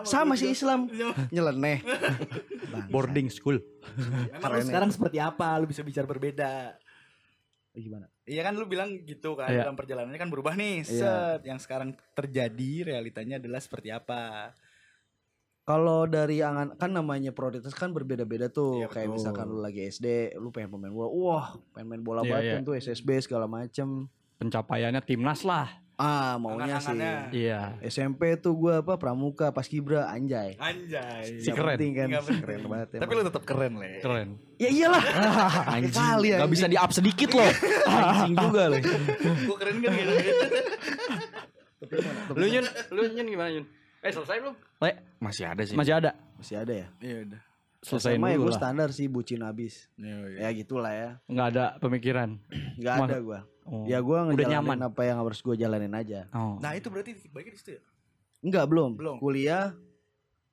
Sama 0.01 0.34
sih 0.34 0.50
Islam. 0.50 0.89
Nyeleneh. 1.29 1.86
Boarding 2.89 3.29
school. 3.29 3.62
Memang 4.34 4.58
lu 4.58 4.65
sekarang 4.65 4.89
seperti 4.89 5.22
apa? 5.22 5.53
Lu 5.62 5.69
bisa 5.69 5.86
bicara 5.86 6.10
berbeda. 6.10 6.81
Gimana? 7.77 8.10
Iya 8.30 8.46
kan 8.46 8.54
lu 8.54 8.70
bilang 8.70 8.94
gitu 9.02 9.34
kan 9.34 9.50
Iya. 9.50 9.66
dalam 9.66 9.74
perjalanannya 9.74 10.20
kan 10.22 10.30
berubah 10.30 10.54
nih. 10.54 10.86
Iya. 10.86 11.02
Set, 11.02 11.42
yang 11.44 11.58
sekarang 11.58 11.98
terjadi 12.14 12.86
realitanya 12.86 13.42
adalah 13.42 13.58
seperti 13.58 13.90
apa? 13.90 14.54
Kalau 15.66 16.06
dari 16.06 16.42
angan 16.42 16.74
kan 16.74 16.90
namanya 16.90 17.30
prioritas 17.30 17.74
kan 17.74 17.90
berbeda-beda 17.90 18.50
tuh. 18.50 18.82
Iya, 18.82 18.88
Kayak 18.90 19.06
betul. 19.06 19.18
misalkan 19.18 19.46
lu 19.50 19.60
lagi 19.60 19.82
SD, 19.84 20.08
lu 20.38 20.50
pengen 20.50 20.70
pemain 20.72 20.90
bola. 20.90 21.10
Wah, 21.10 21.48
pengen 21.74 21.88
main 21.90 22.02
bola 22.02 22.22
Iya, 22.22 22.30
banget 22.30 22.46
iya. 22.46 22.54
kan 22.58 22.64
tuh 22.64 22.76
SSB 22.76 23.10
segala 23.22 23.46
macem. 23.46 24.10
Pencapaiannya 24.38 25.02
timnas 25.02 25.42
lah. 25.42 25.70
Ah, 26.00 26.39
maunya 26.39 26.79
sih. 26.79 26.96
Iya. 27.36 27.75
SMP 27.84 28.39
tuh 28.39 28.56
gua 28.56 28.79
apa 28.79 28.96
pramuka 28.96 29.51
pas 29.51 29.68
kibra 29.68 30.08
anjay. 30.08 30.56
Anjay. 30.56 31.44
Si 31.44 31.51
keren. 31.51 31.75
penting 31.75 31.91
kan. 31.91 32.08
Penting. 32.24 32.39
Keren 32.39 32.62
banget 32.72 32.88
Tapi 33.03 33.12
lu 33.12 33.24
tetap 33.27 33.44
keren, 33.44 33.74
Le. 33.75 34.00
Keren. 34.00 34.39
Ya 34.56 34.72
iyalah. 34.72 35.03
Anjing. 35.75 35.91
Kali, 35.91 36.39
Gak 36.39 36.51
bisa 36.56 36.65
di 36.72 36.79
up 36.79 36.91
sedikit 36.96 37.36
loh. 37.36 37.51
Anjing 37.91 38.32
juga 38.32 38.63
loh. 38.72 38.79
Gua 39.44 39.58
keren 39.60 39.75
kan 39.84 39.91
gitu. 39.91 40.13
Lu 42.32 42.46
Yun, 42.48 42.65
lu 42.96 43.01
Yun 43.03 43.27
gimana 43.27 43.50
Yun? 43.51 43.65
Eh 44.00 44.12
selesai 44.15 44.39
belum? 44.39 44.56
Le, 44.56 44.91
masih 45.20 45.44
ada 45.51 45.62
sih. 45.68 45.75
Masih 45.75 45.94
ada. 46.00 46.15
Masih 46.39 46.56
ada 46.63 46.72
ya? 46.72 46.88
Iya 47.03 47.18
udah. 47.27 47.41
Selesaiin 47.80 48.20
SMA 48.20 48.36
ya 48.36 48.38
gue 48.44 48.52
standar 48.52 48.90
sih 48.92 49.08
bucin 49.08 49.40
abis. 49.40 49.88
Iya, 49.96 50.48
Ya 50.48 50.50
gitulah 50.52 50.92
ya. 50.92 51.10
Nggak 51.32 51.48
ada 51.56 51.66
pemikiran. 51.80 52.36
Nggak 52.76 52.96
ada 53.08 53.18
gua. 53.24 53.40
Oh. 53.64 53.88
Ya 53.88 54.04
gua 54.04 54.28
Udah 54.28 54.36
ngejalanin 54.36 54.52
nyaman. 54.52 54.80
apa 54.84 55.02
yang 55.08 55.18
harus 55.24 55.40
gue 55.40 55.56
jalanin 55.56 55.94
aja. 55.96 56.28
Oh. 56.36 56.60
Nah, 56.60 56.76
itu 56.76 56.92
berarti 56.92 57.16
titik 57.16 57.32
baiknya 57.32 57.56
di 57.56 57.60
situ 57.60 57.72
ya? 57.80 57.82
Enggak 58.44 58.66
belum. 58.68 59.00
Belum. 59.00 59.16
Kuliah 59.24 59.72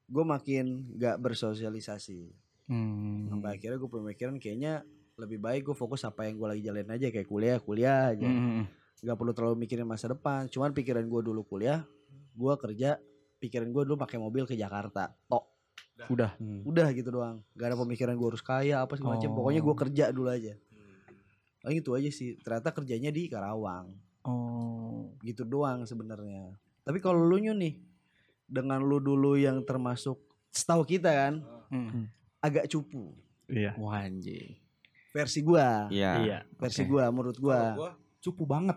gue 0.06 0.25
makin 0.25 0.95
nggak 0.95 1.19
bersosialisasi. 1.19 2.30
Hmm. 2.71 3.26
Sampai 3.26 3.58
akhirnya 3.58 3.78
gue 3.82 3.91
pemikiran 3.91 4.39
kayaknya 4.39 4.86
lebih 5.19 5.43
baik 5.43 5.67
gue 5.73 5.76
fokus 5.76 6.06
apa 6.06 6.30
yang 6.30 6.39
gue 6.39 6.47
lagi 6.47 6.62
jalanin 6.62 6.93
aja 6.95 7.10
kayak 7.10 7.26
kuliah 7.26 7.58
kuliah 7.58 8.15
aja. 8.15 8.26
Hmm. 8.26 8.71
Nggak 9.02 9.17
perlu 9.19 9.32
terlalu 9.34 9.56
mikirin 9.67 9.82
masa 9.82 10.06
depan. 10.15 10.47
Cuman 10.47 10.71
pikiran 10.71 11.02
gue 11.02 11.21
dulu 11.26 11.43
kuliah, 11.43 11.82
gue 12.39 12.54
kerja. 12.54 13.02
Pikiran 13.43 13.67
gue 13.75 13.82
dulu 13.82 13.99
pakai 13.99 14.23
mobil 14.23 14.47
ke 14.47 14.54
Jakarta. 14.54 15.10
Tok. 15.26 15.55
Udah. 16.06 16.30
Udah 16.63 16.89
gitu 16.93 17.09
doang. 17.11 17.41
Gak 17.52 17.73
ada 17.73 17.76
pemikiran 17.76 18.13
gue 18.13 18.28
harus 18.28 18.41
kaya 18.41 18.80
apa 18.80 18.95
segala 18.95 19.17
macam. 19.17 19.30
Oh. 19.30 19.37
Pokoknya 19.41 19.61
gue 19.61 19.75
kerja 19.76 20.04
dulu 20.11 20.28
aja. 20.28 20.54
Oh 21.63 21.73
itu 21.73 21.91
aja 21.93 22.11
sih. 22.11 22.37
Ternyata 22.39 22.71
kerjanya 22.71 23.11
di 23.11 23.26
Karawang. 23.26 23.91
Oh. 24.23 25.15
gitu 25.23 25.43
doang 25.43 25.87
sebenarnya. 25.87 26.50
Tapi 26.82 26.99
kalau 26.99 27.23
lu 27.23 27.39
Nyun 27.39 27.56
nih 27.56 27.78
dengan 28.45 28.78
lu 28.78 28.99
dulu 28.99 29.35
yang 29.35 29.63
termasuk 29.63 30.19
setahu 30.49 30.82
kita 30.82 31.11
kan 31.11 31.35
Hmm. 31.67 32.06
agak 32.39 32.67
cupu 32.67 33.11
Iya. 33.47 33.75
Wah 33.75 34.02
anjing. 34.02 34.59
versi 35.11 35.41
gua. 35.41 35.89
Iya. 35.89 36.13
Iya. 36.21 36.39
Versi 36.54 36.82
Oke. 36.85 36.91
gua 36.91 37.04
menurut 37.09 37.39
gua. 37.39 37.56
Kalau 37.56 37.78
gua 37.78 37.91
cupu 38.20 38.42
banget. 38.42 38.74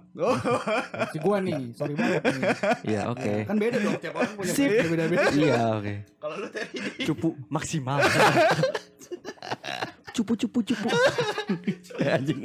Si 1.09 1.17
gua 1.17 1.41
nih, 1.41 1.73
sorry 1.73 1.93
banget 1.97 2.21
nih. 2.21 2.43
Iya, 2.85 3.01
oke. 3.09 3.33
kan 3.49 3.55
beda 3.57 3.77
dong 3.81 3.95
tiap 3.97 4.13
orang 4.15 4.31
punya 4.37 4.53
Sip. 4.53 4.69
beda-beda. 4.85 5.25
Iya, 5.33 5.61
oke. 5.79 5.93
Kalau 6.21 6.35
lu 6.37 6.47
tadi 6.53 6.77
Cupu 7.07 7.27
maksimal. 7.49 7.97
Cupu 10.19 10.35
cupu 10.35 10.59
cupu. 10.65 10.87
anjing. 12.03 12.43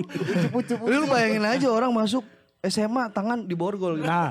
Lu 0.87 1.11
bayangin 1.11 1.43
aja 1.43 1.67
orang 1.75 1.91
masuk 1.91 2.23
SMA 2.63 3.11
tangan 3.11 3.51
di 3.51 3.55
borgol 3.59 3.99
gitu. 3.99 4.07
Nah, 4.07 4.31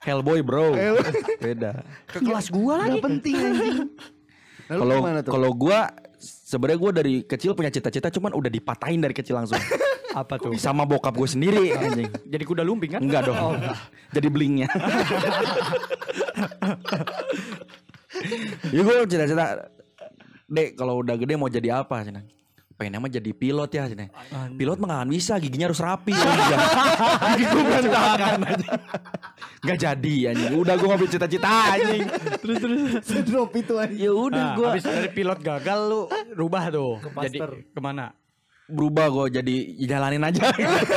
Hellboy, 0.00 0.40
Bro. 0.40 0.72
Beda. 1.44 1.84
ke 2.08 2.24
kelas 2.24 2.48
gua 2.48 2.80
lagi. 2.86 2.96
Gak 2.98 3.04
penting 3.04 3.34
anjing. 3.36 3.76
Nah, 4.68 4.76
Kalau 4.80 4.96
kalau 5.28 5.50
gua 5.52 5.92
sebenarnya 6.18 6.78
gua 6.80 6.92
dari 6.96 7.20
kecil 7.24 7.52
punya 7.52 7.68
cita-cita 7.68 8.08
cuman 8.08 8.32
udah 8.32 8.48
dipatahin 8.48 9.00
dari 9.04 9.12
kecil 9.12 9.36
langsung. 9.36 9.60
Apa 10.18 10.34
tuh? 10.40 10.52
Sama 10.58 10.82
bokap 10.82 11.14
gue 11.14 11.28
sendiri 11.28 11.70
anjing. 11.78 12.10
Jadi 12.26 12.44
kuda 12.44 12.62
lumping 12.66 12.98
kan? 12.98 13.00
Enggak 13.02 13.30
dong. 13.30 13.58
Jadi 14.16 14.28
blingnya. 14.32 14.68
ya 18.74 18.80
gue 18.82 18.94
cita-cita 19.06 19.68
Dek 20.48 20.80
kalau 20.80 21.04
udah 21.04 21.12
gede 21.20 21.36
mau 21.36 21.52
jadi 21.52 21.84
apa 21.84 22.00
Cina? 22.08 22.24
Pengennya 22.78 23.02
mah 23.04 23.10
jadi 23.12 23.30
pilot 23.36 23.68
ya 23.68 23.84
Cina. 23.84 24.08
Pilot 24.56 24.80
mah 24.80 25.04
gak 25.04 25.12
bisa 25.12 25.36
giginya 25.36 25.68
harus 25.68 25.76
rapi 25.82 26.16
Gigi 26.16 27.44
gue 27.52 27.62
berantakan. 27.68 28.38
Gak 29.60 29.76
jadi 29.76 30.14
anjing 30.32 30.56
Udah 30.56 30.74
gue 30.80 30.88
punya 30.88 31.10
cita-cita 31.12 31.52
anjing 31.76 32.06
Terus 32.40 32.56
terus 32.64 32.80
Drop 33.28 33.52
itu 33.52 33.76
aja. 33.76 33.92
Ya 33.92 34.08
udah 34.08 34.40
Nah, 34.40 34.56
gue 34.56 34.66
habis 34.72 34.88
dari 34.88 35.10
pilot 35.12 35.38
gagal 35.44 35.80
lu 35.84 36.08
rubah 36.32 36.72
tuh. 36.72 36.96
Jadi 37.04 37.36
pastor. 37.36 37.50
ke 37.68 37.80
mana? 37.84 38.16
Berubah 38.68 39.06
gue 39.08 39.40
jadi 39.40 39.54
jalanin 39.88 40.22
aja. 40.22 40.52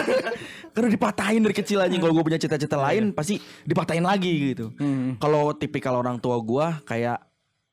Karena 0.76 0.88
dipatahin 0.88 1.44
dari 1.44 1.56
kecil 1.56 1.84
anjing 1.84 2.00
kalau 2.00 2.16
gue 2.16 2.24
punya 2.24 2.40
cita-cita 2.40 2.80
lain 2.80 3.12
pasti 3.12 3.40
dipatahin 3.68 4.08
lagi 4.08 4.56
gitu. 4.56 4.72
Hmm. 4.80 5.20
kalau 5.20 5.52
tipikal 5.52 6.00
orang 6.00 6.16
tua 6.16 6.40
gue 6.40 6.66
kayak 6.88 7.20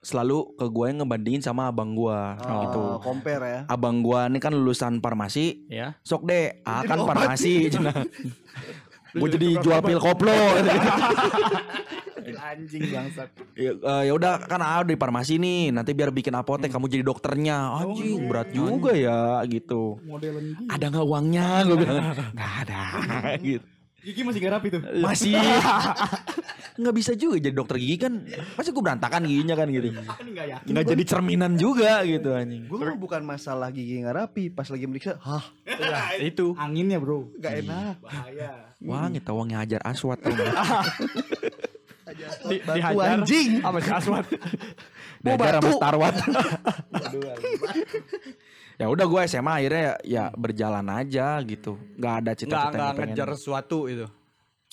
selalu 0.03 0.55
ke 0.55 0.67
gue 0.67 0.85
yang 0.91 0.99
ngebandingin 1.03 1.43
sama 1.43 1.71
abang 1.71 1.95
gue 1.95 2.19
gitu. 2.43 2.83
Oh, 2.83 2.99
compare 3.03 3.43
ya. 3.43 3.61
abang 3.71 4.03
gue 4.03 4.19
ini 4.31 4.39
kan 4.43 4.55
lulusan 4.55 4.99
farmasi. 4.99 5.67
Ya. 5.71 5.95
sok 6.03 6.27
deh 6.27 6.63
ah 6.67 6.83
kan 6.87 7.03
farmasi. 7.03 7.71
gue 9.19 9.29
jadi 9.35 9.49
jual 9.63 9.81
pil 9.83 10.01
koplo 10.03 10.35
anjing 12.35 12.83
bangsat. 12.87 13.29
ya 13.55 13.73
eh, 13.73 14.03
ya 14.05 14.13
udah 14.13 14.33
kan 14.43 14.59
ah 14.59 14.81
di 14.81 14.93
farmasi 14.93 15.37
nih 15.37 15.71
nanti 15.71 15.93
biar 15.93 16.11
bikin 16.11 16.33
apotek 16.33 16.69
kamu 16.69 16.87
jadi 16.87 17.03
dokternya 17.03 17.57
anjing 17.79 18.27
berat 18.27 18.51
juga 18.51 18.93
ya 18.93 19.41
gitu 19.45 19.97
Modelan 20.03 20.53
gini. 20.53 20.69
ada 20.69 20.85
nggak 20.87 21.07
uangnya 21.07 21.47
gue 21.65 21.77
bilang 21.77 21.97
nggak 22.35 22.53
ada 22.63 22.81
gitu 23.49 23.67
Gigi 23.99 24.23
masih 24.23 24.39
gak 24.39 24.53
rapi 24.55 24.71
tuh. 24.71 24.81
masih 25.03 25.35
nggak 26.81 26.95
bisa 26.95 27.13
juga 27.13 27.35
jadi 27.37 27.51
dokter 27.51 27.77
gigi 27.77 27.99
kan 27.99 28.23
pasti 28.55 28.71
gue 28.71 28.79
berantakan 28.79 29.27
giginya 29.27 29.59
kan 29.59 29.67
gitu 29.67 29.91
Kan 29.91 30.23
enggak 30.25 30.47
yakin. 30.49 30.67
nggak 30.71 30.85
jadi 30.87 31.03
cerminan 31.05 31.53
juga 31.59 32.07
gitu 32.07 32.31
anjing 32.31 32.71
Gue 32.71 32.95
bukan 32.95 33.27
masalah 33.27 33.69
gigi 33.69 33.99
nggak 33.99 34.15
rapi 34.17 34.49
pas 34.49 34.71
lagi 34.71 34.87
meriksa, 34.87 35.19
hah 35.19 35.43
Itu. 36.17 36.55
Anginnya 36.55 36.97
bro. 36.97 37.27
gak 37.37 37.59
enak. 37.61 37.99
Bahaya. 37.99 38.71
wangi 38.79 39.19
tau 39.19 39.43
wangi 39.43 39.59
hajar 39.59 39.83
aswat 39.83 40.23
nggak? 40.23 40.55
Di, 42.19 42.57
Batu 42.61 42.77
dihajar 42.77 43.19
anjing. 43.21 43.51
sama 43.61 43.79
si 43.79 43.91
Aswad. 43.91 44.27
dihajar 45.25 45.53
sama 45.59 45.71
starwat 45.75 46.15
ya 48.79 48.87
udah 48.87 49.05
gue 49.05 49.21
SMA 49.27 49.53
akhirnya 49.59 49.83
ya, 49.83 49.95
ya 50.07 50.25
berjalan 50.31 50.87
aja 50.87 51.43
gitu 51.43 51.75
nggak 51.99 52.15
ada 52.23 52.31
Enggak 52.31 52.37
cita-cita 52.39 52.69
enggak 52.71 52.79
yang 52.79 52.97
pengen 52.97 53.11
ngejar 53.15 53.29
sesuatu 53.35 53.79
itu. 53.91 54.07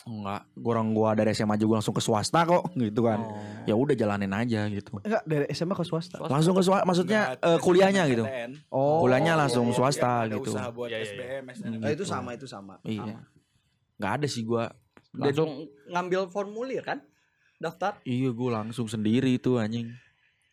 Enggak, 0.05 0.45
orang 0.61 0.93
gua 0.93 1.17
dari 1.17 1.33
SMA 1.33 1.57
juga 1.57 1.81
langsung 1.81 1.89
ke 1.89 1.97
swasta 1.97 2.45
kok 2.45 2.77
gitu 2.77 3.01
kan. 3.01 3.25
Ya 3.65 3.73
udah 3.73 3.97
jalanin 3.97 4.29
aja 4.37 4.69
gitu. 4.69 5.01
Enggak 5.01 5.25
dari 5.25 5.49
SMA 5.49 5.73
ke 5.73 5.81
swasta. 5.81 6.21
Langsung 6.21 6.53
ke 6.53 6.61
swasta 6.61 6.85
maksudnya 6.85 7.33
eh, 7.41 7.57
kuliahnya 7.57 8.05
gitu. 8.13 8.21
Oh. 8.69 9.01
Kuliahnya 9.01 9.33
langsung 9.33 9.65
Iya, 9.65 9.73
swasta 9.73 10.29
iya, 10.29 10.37
gitu. 10.37 10.53
usaha 10.53 10.69
buat 10.69 10.93
Iya, 10.93 11.01
iya, 11.01 11.09
SBM, 11.09 11.43
SNM. 11.49 11.79
Nah, 11.81 11.89
itu 11.89 12.05
sama 12.05 12.29
itu 12.37 12.45
sama. 12.45 12.77
Iya. 12.85 13.25
Nggak 13.97 14.11
ada 14.21 14.27
sih 14.29 14.45
gua. 14.45 14.69
Langsung 15.17 15.65
ngambil 15.89 16.29
formulir 16.29 16.85
kan? 16.85 17.01
Daftar? 17.57 17.97
Iya 18.01 18.29
gue 18.29 18.49
langsung 18.49 18.85
sendiri 18.85 19.35
itu 19.35 19.55
anjing. 19.55 19.91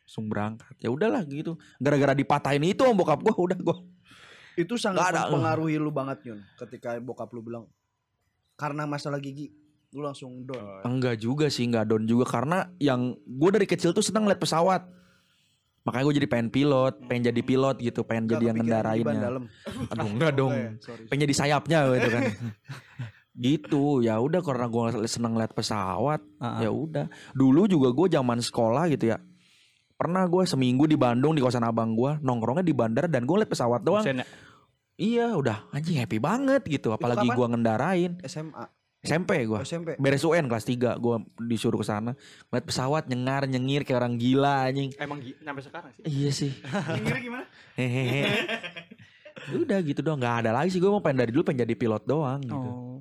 Langsung 0.03 0.27
berangkat. 0.27 0.75
Ya 0.77 0.89
udahlah 0.89 1.23
gitu. 1.25 1.55
Gara-gara 1.77 2.13
dipatahin 2.13 2.63
itu 2.63 2.83
om 2.83 2.93
bokap 2.93 3.21
gue 3.21 3.33
Udah 3.33 3.57
gue 3.57 3.77
Itu 4.55 4.77
sangat 4.77 5.11
ada. 5.11 5.27
mempengaruhi 5.27 5.77
lu 5.77 5.89
banget 5.89 6.21
Yun 6.27 6.41
ketika 6.57 6.99
bokap 6.99 7.31
lu 7.31 7.41
bilang 7.41 7.65
karena 8.55 8.85
masalah 8.85 9.17
gigi. 9.17 9.49
Lu 9.91 10.01
langsung 10.01 10.45
down. 10.45 10.85
Enggak 10.85 11.17
juga 11.17 11.49
sih 11.49 11.65
Enggak 11.65 11.85
down 11.87 12.05
juga. 12.05 12.25
Karena 12.25 12.69
yang 12.77 13.13
Gue 13.23 13.51
dari 13.51 13.65
kecil 13.65 13.91
tuh 13.91 14.01
seneng 14.01 14.25
liat 14.25 14.37
pesawat. 14.37 14.85
Makanya 15.83 16.05
gue 16.05 16.17
jadi 16.17 16.29
pengen 16.29 16.49
pilot 16.49 16.95
Pengen 17.05 17.27
jadi 17.27 17.43
pilot 17.43 17.77
gitu 17.77 18.01
Pengen 18.03 18.25
Nggak 18.25 18.37
jadi 18.37 18.45
yang 18.47 18.57
ngendarainnya. 18.57 19.21
dalam. 19.21 19.45
Aduh 19.91 20.09
enggak 20.09 20.33
dong. 20.41 20.53
Oke, 20.53 20.79
sorry. 20.81 21.03
Pengen 21.09 21.23
jadi 21.27 21.35
sayapnya 21.35 21.79
gitu 21.91 22.09
kan 22.11 22.23
gitu. 23.37 24.05
Ya 24.05 24.21
udah 24.21 24.41
karena 24.45 24.69
gue 24.69 25.09
seneng 25.09 25.37
liat 25.37 25.53
pesawat 25.53 26.21
ah. 26.41 26.61
ya 26.61 26.69
udah. 26.69 27.09
Dulu 27.33 27.69
juga 27.69 27.89
gue 27.93 28.07
zaman 28.13 28.39
sekolah 28.41 28.89
gitu 28.93 29.13
ya 29.13 29.19
pernah 30.03 30.27
gue 30.27 30.43
seminggu 30.43 30.91
di 30.91 30.99
Bandung 30.99 31.39
di 31.39 31.39
kosan 31.39 31.63
abang 31.63 31.95
gue 31.95 32.19
nongkrongnya 32.27 32.67
di 32.67 32.75
bandara 32.75 33.07
dan 33.07 33.23
gue 33.23 33.39
liat 33.39 33.47
pesawat 33.47 33.87
doang. 33.87 34.03
Ya? 34.03 34.27
iya 34.99 35.27
udah. 35.39 35.71
Anjing 35.71 36.03
happy 36.03 36.19
banget 36.19 36.67
gitu. 36.67 36.91
Apalagi 36.91 37.31
gue 37.31 37.47
ngendarain. 37.47 38.19
SMA, 38.27 38.67
SMP 38.99 39.47
gue 39.47 39.63
SMP. 39.63 39.95
beres 40.03 40.27
UN 40.27 40.51
kelas 40.51 40.67
3 40.67 40.99
gue 40.99 41.17
disuruh 41.47 41.79
ke 41.79 41.87
sana. 41.87 42.19
Liat 42.51 42.67
pesawat 42.67 43.07
nyengar 43.07 43.47
nyengir 43.47 43.87
kayak 43.87 44.03
orang 44.03 44.19
gila 44.19 44.67
anjing. 44.67 44.91
Emang 44.99 45.23
gi- 45.23 45.39
sampai 45.39 45.63
sekarang 45.63 45.91
sih? 45.95 46.03
Iya 46.03 46.31
sih. 46.35 46.53
Nyengir 46.99 47.17
gimana? 47.23 47.47
hehehe. 47.79 48.27
Udah 49.55 49.79
gitu 49.87 50.03
doang 50.03 50.19
nggak 50.19 50.47
ada 50.47 50.51
lagi 50.51 50.75
sih. 50.75 50.83
Gue 50.83 50.91
mau 50.91 50.99
pengen 50.99 51.23
dari 51.23 51.31
dulu 51.31 51.47
pengen 51.47 51.63
jadi 51.63 51.75
pilot 51.79 52.03
doang 52.11 52.43
gitu. 52.43 52.59
Oh. 52.59 52.99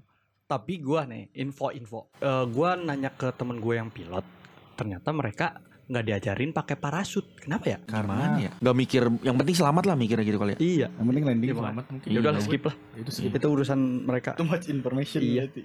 Tapi 0.52 0.74
gua 0.78 1.08
nih 1.08 1.32
info-info. 1.34 2.12
Eh 2.20 2.44
gua 2.50 2.76
nanya 2.76 3.08
ke 3.10 3.32
temen 3.32 3.56
gue 3.58 3.74
yang 3.74 3.88
pilot, 3.88 4.28
ternyata 4.76 5.10
mereka 5.10 5.48
nggak 5.88 6.04
diajarin 6.06 6.52
pakai 6.52 6.76
parasut. 6.76 7.24
Kenapa 7.36 7.66
ya? 7.68 7.78
Gimana 7.82 8.36
ya? 8.38 8.52
Gak 8.54 8.76
mikir, 8.78 9.08
yang 9.24 9.36
penting 9.36 9.52
selamat 9.54 9.84
lah 9.86 9.96
mikirnya 9.96 10.24
gitu 10.24 10.36
kali 10.36 10.56
ya. 10.56 10.60
Iya. 10.60 10.88
Yang 10.90 11.06
penting 11.06 11.24
landing 11.26 11.50
Iya, 11.50 11.58
selamat 11.58 11.86
mungkin. 11.88 12.08
Ya 12.08 12.20
udah 12.20 12.32
Iya. 12.32 12.42
skip 12.42 12.64
lah. 12.64 12.76
Itu 12.96 13.10
sedikit. 13.12 13.36
Itu 13.36 13.48
urusan 13.50 13.80
mereka. 14.02 14.30
Too 14.36 14.44
much 14.46 14.68
information 14.68 15.20
Iya. 15.20 15.48
berarti. 15.48 15.62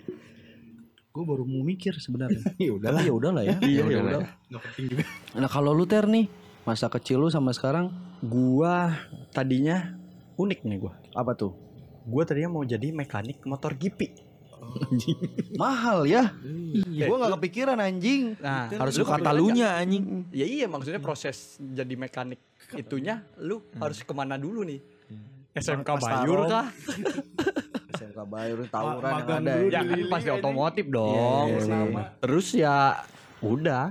Gue 1.09 1.25
baru 1.25 1.43
mau 1.43 1.63
mikir 1.63 1.95
sebenarnya. 1.97 2.43
Ya 2.61 2.73
udahlah. 2.73 3.03
Ya 3.03 3.13
udahlah 3.13 3.43
ya. 3.43 3.55
Iya, 3.65 3.83
Ya 3.83 3.91
ya 3.93 3.99
udah. 4.01 4.21
Enggak 4.47 4.63
penting 4.65 4.85
juga. 4.89 5.03
Nah 5.33 5.49
kalau 5.49 5.71
lu 5.73 5.85
ter 5.85 6.05
nih 6.05 6.27
masa 6.63 6.87
kecil 6.89 7.19
lu 7.19 7.29
sama 7.29 7.51
sekarang 7.51 7.91
Gua 8.19 8.99
tadinya 9.31 9.95
unik 10.37 10.61
nih 10.63 10.79
gua. 10.81 10.95
apa 11.13 11.35
tuh? 11.35 11.55
Gua 12.03 12.23
tadinya 12.23 12.51
mau 12.53 12.63
jadi 12.63 12.91
mekanik 12.91 13.43
motor 13.43 13.79
Mahal 15.57 16.05
ya. 16.05 16.31
Iya. 16.87 17.07
Gue 17.07 17.17
nggak 17.17 17.33
kepikiran 17.37 17.79
anjing. 17.79 18.37
Nah, 18.39 18.69
Harus 18.71 18.95
lu 18.95 19.03
lu 19.03 19.09
kata 19.09 19.31
lunya 19.33 19.69
anjing. 19.75 20.27
Ya 20.31 20.45
iya 20.45 20.67
maksudnya 20.67 20.99
proses 20.99 21.57
jadi 21.59 21.95
mekanik 21.95 22.41
itunya 22.73 23.23
lu 23.39 23.63
harus 23.77 24.01
ke 24.01 24.13
mana 24.13 24.35
dulu 24.37 24.63
nih? 24.63 24.81
SMK 25.53 25.89
Mas 25.89 26.05
Bayur 26.05 26.41
kah? 26.47 26.67
SMK 27.97 28.21
Bayur 28.29 28.59
tawuran 28.69 29.13
yang 29.17 29.29
ada. 29.41 29.53
dulu 29.57 29.67
ya. 29.67 29.81
Kan 29.81 30.01
pasti 30.11 30.29
otomotif 30.31 30.85
Iya, 30.85 30.93
dong. 30.93 31.47
iya, 31.49 31.61
sama. 31.65 32.03
Terus 32.21 32.47
ya 32.53 32.77
udah. 33.41 33.85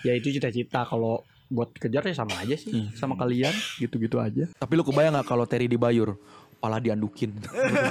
Ya 0.00 0.16
itu 0.16 0.32
cita-cita 0.32 0.88
kalau 0.88 1.20
buat 1.50 1.74
kejar 1.74 2.00
ya 2.00 2.14
sama 2.14 2.32
aja 2.38 2.54
sih 2.54 2.70
sama 2.94 3.18
kalian 3.18 3.52
gitu-gitu 3.76 4.16
aja. 4.16 4.48
Tapi 4.54 4.72
lu 4.72 4.80
kebayang 4.80 5.18
gak 5.18 5.26
kalau 5.26 5.44
Terry 5.44 5.66
di 5.66 5.76
Bayur? 5.76 6.16
Pala 6.60 6.76
diandukin. 6.76 7.40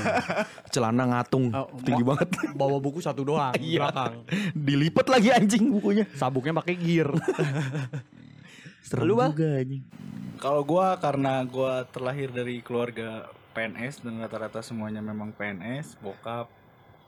Celana 0.74 1.10
ngatung. 1.10 1.50
Oh, 1.50 1.74
Tinggi 1.82 2.06
banget. 2.06 2.30
Bawa 2.60 2.78
buku 2.78 3.02
satu 3.02 3.26
doang 3.26 3.58
Iya. 3.58 3.90
belakang. 3.90 4.14
Dilipet 4.70 5.08
lagi 5.10 5.30
anjing 5.34 5.74
bukunya. 5.74 6.06
Sabuknya 6.14 6.54
pakai 6.54 6.78
gear. 6.78 7.10
Serem 8.86 9.10
Lu, 9.10 9.18
juga 9.18 9.58
anjing. 9.58 9.82
Kalau 10.38 10.62
gua 10.62 10.96
karena 11.02 11.42
gua 11.50 11.84
terlahir 11.90 12.30
dari 12.30 12.62
keluarga 12.62 13.28
PNS 13.58 14.06
dan 14.06 14.22
rata-rata 14.22 14.62
semuanya 14.62 15.02
memang 15.02 15.34
PNS, 15.34 15.98
bokap, 16.00 16.48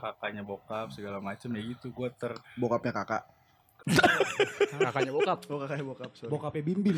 kakaknya 0.01 0.41
bokap 0.41 0.89
segala 0.91 1.21
macam 1.21 1.53
ya 1.53 1.61
gitu 1.61 1.93
gua 1.93 2.09
ter 2.09 2.33
Bokapnya 2.57 2.91
kakak. 2.91 3.23
Kakaknya 4.73 5.11
bokap. 5.11 5.39
Oh 5.47 5.57
kakaknya 5.57 5.85
bokap. 5.85 6.11
Sorry. 6.13 6.29
Bokapnya 6.29 6.63
bimbing. 6.63 6.97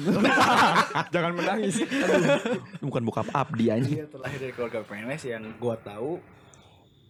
Jangan 1.13 1.31
menangis. 1.33 1.75
Bukan 2.79 3.01
bokap 3.03 3.27
Abdi 3.29 3.65
anjing. 3.67 3.97
Iya, 3.97 4.05
terlahir 4.07 4.39
dari 4.39 4.51
keluarga 4.51 4.79
PNS 4.81 5.21
yang 5.27 5.43
gua 5.57 5.75
tahu 5.75 6.19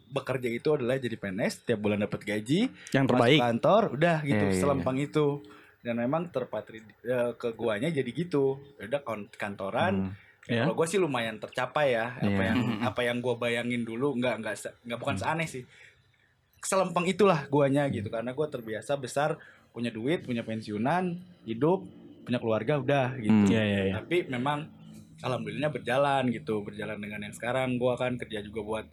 bekerja 0.07 0.45
itu 0.47 0.69
adalah 0.71 0.95
jadi 0.95 1.15
PNS 1.15 1.65
tiap 1.65 1.79
bulan 1.79 1.97
dapat 1.99 2.21
gaji 2.21 2.69
Yang 2.91 3.05
terbaik. 3.07 3.39
kantor 3.41 3.81
udah 3.91 4.17
gitu 4.21 4.45
Iya, 4.45 4.51
iya, 4.51 4.61
selempang 4.61 4.97
itu 4.99 5.41
dan 5.81 5.97
memang 5.97 6.29
terpatri 6.29 6.79
eh, 7.01 7.33
ke 7.33 7.49
guanya 7.51 7.89
jadi 7.89 8.05
gitu 8.07 8.61
udah 8.77 9.01
kon- 9.01 9.29
kantoran 9.31 10.13
Hmm. 10.13 10.13
Ya, 10.43 10.53
Ya. 10.53 10.63
Kalau 10.67 10.75
gue 10.75 10.85
sih 10.85 10.99
lumayan 10.99 11.39
tercapai 11.39 11.95
ya 11.95 12.13
apa 12.13 12.29
Iya. 12.29 12.51
yang 12.51 12.59
apa 12.83 13.01
yang 13.01 13.17
gue 13.19 13.31
bayangin 13.33 13.81
dulu 13.81 14.11
nggak 14.13 14.35
nggak 14.37 14.55
nggak 14.83 14.99
bukan 14.99 15.15
seaneh 15.15 15.47
sih 15.47 15.63
selempeng 16.59 17.03
itulah 17.05 17.47
guanya 17.47 17.87
gitu 17.87 18.07
karena 18.07 18.31
gue 18.31 18.47
terbiasa 18.49 18.93
besar 18.95 19.39
punya 19.73 19.89
duit 19.89 20.23
punya 20.23 20.45
pensiunan 20.45 21.17
hidup 21.43 21.83
punya 22.23 22.39
keluarga 22.39 22.79
udah 22.79 23.07
gitu 23.19 23.33
Hmm. 23.33 23.49
Iya 23.49 23.63
iya 23.65 23.81
iya. 23.89 23.93
tapi 23.99 24.29
memang 24.29 24.69
alhamdulillah 25.19 25.73
berjalan 25.73 26.29
gitu 26.31 26.63
berjalan 26.63 27.01
dengan 27.01 27.25
yang 27.25 27.35
sekarang 27.35 27.75
gue 27.75 27.93
kan 27.97 28.15
kerja 28.15 28.39
juga 28.39 28.61
buat 28.63 28.85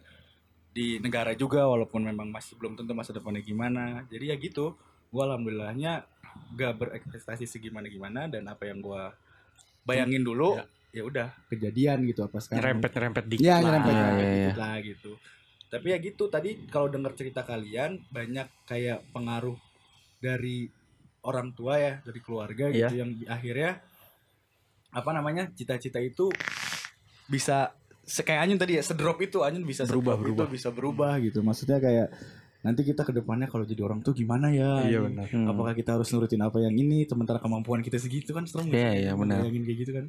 di 0.71 0.99
negara 0.99 1.35
juga 1.35 1.67
walaupun 1.67 2.03
memang 2.07 2.31
masih 2.31 2.55
belum 2.55 2.79
tentu 2.79 2.91
masa 2.95 3.11
depannya 3.11 3.43
gimana 3.43 4.03
jadi 4.07 4.33
ya 4.33 4.35
gitu 4.39 4.75
gue 5.11 5.21
alhamdulillahnya 5.21 6.07
gak 6.55 6.73
berekspektasi 6.79 7.43
segimana 7.43 7.91
gimana 7.91 8.31
dan 8.31 8.47
apa 8.47 8.67
yang 8.71 8.79
gue 8.79 9.03
bayangin 9.83 10.23
dulu 10.23 10.55
ya 10.91 11.03
udah 11.07 11.27
Kejadian 11.47 12.03
gitu 12.03 12.27
apa 12.27 12.39
sekarang. 12.43 12.59
Nyerempet-nyerempet 12.79 13.23
dikit 13.31 13.43
Iya, 13.47 13.55
lah. 13.55 13.63
nyerempet. 13.63 13.91
Gitu 13.91 14.27
iya. 14.27 14.51
lah 14.59 14.75
gitu. 14.83 15.11
Tapi 15.71 15.87
ya 15.87 15.97
gitu 16.03 16.23
tadi 16.27 16.49
kalau 16.67 16.91
dengar 16.91 17.15
cerita 17.15 17.47
kalian 17.47 18.03
banyak 18.11 18.47
kayak 18.67 18.99
pengaruh 19.15 19.55
dari 20.21 20.69
orang 21.21 21.51
tua 21.51 21.75
ya, 21.75 21.93
dari 21.99 22.19
keluarga 22.19 22.69
Iya. 22.69 22.87
gitu 22.87 22.95
yang 22.95 23.11
di- 23.11 23.25
akhirnya 23.25 23.81
apa 24.91 25.09
namanya? 25.11 25.49
cita-cita 25.51 25.97
itu 25.97 26.29
bisa 27.25 27.71
se- 28.01 28.21
kayak 28.21 28.43
Anyun 28.43 28.59
tadi 28.59 28.77
ya, 28.77 28.83
sedrop 28.83 29.17
itu 29.19 29.41
Anyun 29.41 29.63
bisa 29.63 29.83
Berubah, 29.83 30.13
sedrop 30.13 30.19
itu, 30.19 30.23
berubah. 30.35 30.47
bisa 30.47 30.69
berubah 30.69 31.13
gitu. 31.19 31.39
Maksudnya 31.41 31.77
kayak 31.77 32.07
nanti 32.61 32.81
kita 32.83 33.01
ke 33.01 33.09
depannya 33.11 33.47
kalau 33.47 33.63
jadi 33.63 33.81
orang 33.81 34.01
tuh 34.01 34.13
gimana 34.13 34.51
ya? 34.51 34.83
Iya 34.83 34.99
benar. 35.01 35.25
Hmm. 35.27 35.47
Apakah 35.47 35.73
kita 35.73 35.95
harus 35.95 36.11
nurutin 36.11 36.39
apa 36.39 36.59
yang 36.59 36.75
ini 36.75 37.03
sementara 37.03 37.37
kemampuan 37.37 37.81
kita 37.81 37.97
segitu 37.97 38.31
kan 38.31 38.45
serem 38.45 38.67
Iya, 38.67 38.91
iya, 38.93 39.11
benar. 39.13 39.41
Bayangin 39.41 39.63
kayak 39.63 39.79
gitu 39.79 39.91
kan. 39.91 40.05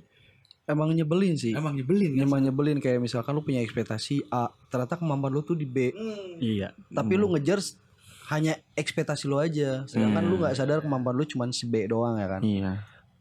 Emang 0.63 0.95
nyebelin 0.95 1.35
sih. 1.35 1.53
Emang 1.53 1.75
nyebelin 1.75 2.15
kan? 2.15 2.23
Emang 2.23 2.41
nyebelin 2.41 2.79
kayak 2.79 2.99
misalkan 2.99 3.33
lu 3.33 3.43
punya 3.43 3.59
ekspektasi 3.61 4.31
A, 4.31 4.47
ternyata 4.69 4.95
kemampuan 4.95 5.33
lu 5.33 5.43
tuh 5.43 5.55
di 5.55 5.65
B. 5.65 5.91
Hmm. 5.91 6.39
Iya. 6.39 6.71
Tapi 6.89 7.13
lu 7.15 7.31
ngejar 7.31 7.59
hanya 8.33 8.53
ekspektasi 8.73 9.25
lu 9.25 9.37
aja. 9.37 9.85
Sedangkan 9.85 10.25
Hmm. 10.25 10.31
lu 10.33 10.41
nggak 10.41 10.57
sadar 10.57 10.81
kemampuan 10.81 11.13
lu 11.13 11.25
cuma 11.25 11.45
si 11.51 11.65
B 11.65 11.85
doang 11.85 12.17
ya 12.17 12.27
kan. 12.27 12.41
Iya. 12.41 12.81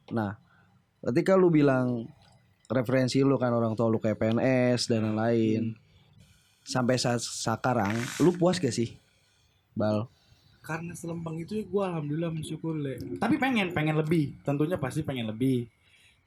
Nah, 0.10 0.39
ketika 1.04 1.36
lu 1.36 1.47
bilang 1.47 2.08
referensi 2.65 3.19
lu 3.19 3.36
kan 3.36 3.52
orang 3.52 3.76
tua 3.76 3.86
lu 3.86 4.00
kayak 4.00 4.15
PNS 4.17 4.88
dan 4.88 5.12
lain-lain. 5.12 5.76
Sampai 6.63 6.95
saat 6.95 7.19
sekarang, 7.19 7.91
lu 8.17 8.32
puas 8.32 8.56
gak 8.56 8.71
sih? 8.71 8.95
Bal. 9.71 10.08
karena 10.62 10.93
selempang 10.93 11.34
itu 11.36 11.58
ya 11.58 11.65
gue 11.65 11.84
alhamdulillah 11.84 12.30
mensyukur 12.30 12.78
le 12.78 12.93
tapi 13.17 13.41
pengen 13.41 13.74
pengen 13.74 13.97
lebih 13.97 14.38
tentunya 14.45 14.78
pasti 14.78 15.02
pengen 15.02 15.26
lebih 15.26 15.65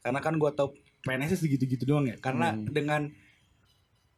karena 0.03 0.19
kan 0.19 0.35
gue 0.35 0.51
tau 0.51 0.75
PNS 1.01 1.39
segitu-gitu 1.39 1.87
doang 1.87 2.11
ya 2.11 2.19
karena 2.19 2.51
Hmm. 2.51 2.67
dengan 2.67 3.15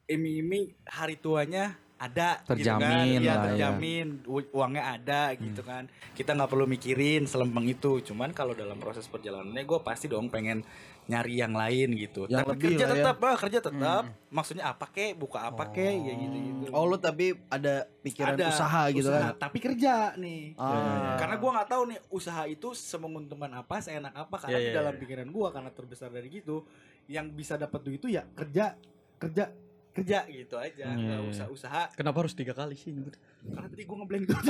imi-imi 0.06 0.72
hari 0.86 1.18
tuanya 1.18 1.76
ada 1.96 2.44
Terjamin 2.44 2.76
gitu 2.76 2.76
kan. 2.76 3.06
Iya, 3.16 3.16
lah 3.26 3.34
ya. 3.34 3.44
terjamin 3.48 4.06
U- 4.22 4.50
uangnya 4.52 4.84
ada 4.92 5.20
gitu 5.32 5.60
kan 5.60 5.88
kita 6.12 6.30
nggak 6.30 6.48
perlu 6.48 6.66
mikirin 6.66 7.24
selempang 7.24 7.64
itu 7.64 8.00
cuman 8.02 8.30
kalau 8.30 8.52
dalam 8.52 8.76
proses 8.76 9.04
perjalanannya 9.06 9.62
gue 9.62 9.80
pasti 9.80 10.04
dong 10.06 10.28
pengen 10.28 10.60
nyari 11.06 11.38
yang 11.38 11.54
lain 11.54 11.94
gitu 11.94 12.26
Yang 12.26 12.42
tapi 12.42 12.50
lebih 12.52 12.66
kerja 12.68 12.84
lah 12.84 12.90
ya. 12.90 12.96
tetap 13.00 13.16
ah, 13.22 13.36
kerja 13.38 13.58
tetap 13.60 14.02
maksudnya 14.28 14.64
apa 14.66 14.86
kek 14.88 15.14
buka 15.14 15.38
apa 15.46 15.64
kek 15.68 15.94
ya 15.96 16.14
gitu 16.14 16.36
gitu 16.36 16.54
Oh, 16.68 16.84
lu 16.84 16.98
tapi 16.98 17.30
ada 17.46 17.74
pikiran 17.96 18.34
Ada, 18.34 18.44
usaha 18.50 18.82
gitu 18.90 19.06
usaha, 19.06 19.30
kan. 19.30 19.38
tapi 19.38 19.58
kerja 19.58 19.94
nih 20.14 20.52
Ah. 20.56 21.14
karena 21.16 21.38
gua 21.38 21.50
nggak 21.54 21.70
tahu 21.70 21.82
nih 21.86 21.98
usaha 22.10 22.42
itu 22.44 22.68
semenguntungkan 22.72 23.54
apa 23.54 23.78
seenak 23.78 24.12
apa 24.12 24.36
karena 24.36 24.58
Iya, 24.58 24.66
di 24.66 24.72
dalam 24.74 24.92
iya. 24.92 25.00
pikiran 25.00 25.28
gua 25.30 25.48
karena 25.48 25.70
terbesar 25.70 26.10
dari 26.10 26.28
gitu 26.28 26.66
yang 27.06 27.30
bisa 27.30 27.54
dapat 27.54 27.80
duit 27.80 27.96
itu 27.96 28.10
ya 28.10 28.26
kerja 28.28 28.74
kerja 29.16 29.48
kerja 29.96 30.18
gitu 30.26 30.54
aja 30.54 30.84
Iya, 30.86 30.94
nggak 30.94 31.18
iya. 31.18 31.30
usah 31.30 31.46
usaha 31.48 31.82
Kenapa 31.90 32.20
harus 32.20 32.32
tiga 32.32 32.52
kali 32.52 32.74
sih? 32.74 32.90
nyebut? 32.90 33.16
karena 33.46 33.66
tadi 33.66 33.82
gua 33.82 33.96
ngeblank 33.98 34.22
itu 34.22 34.34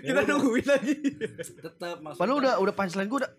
Kita 0.00 0.20
nungguin 0.24 0.64
lagi. 0.64 0.94
tetap 1.54 1.96
maksudnya 1.98 2.20
Padahal 2.20 2.38
udah 2.38 2.54
udah 2.58 2.74
punchline 2.74 3.06
gue 3.06 3.18
udah 3.20 3.32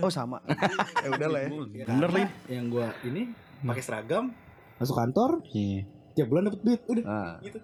oh 0.00 0.10
sama. 0.10 0.38
ya 1.04 1.08
udah 1.10 1.28
lah 1.28 1.40
ya. 1.40 1.48
Ya, 1.74 1.84
Bener 1.86 2.10
nih. 2.10 2.26
yang 2.50 2.66
gua 2.68 2.88
ini 3.02 3.30
pakai 3.60 3.82
seragam 3.82 4.32
Masuk 4.74 4.96
kantor, 4.96 5.30
Iya. 5.48 5.86
tiap 6.12 6.26
bulan 6.26 6.50
dapat 6.50 6.60
duit. 6.60 6.80
Udah. 6.84 7.04
Nah, 7.04 7.34
gitu 7.40 7.58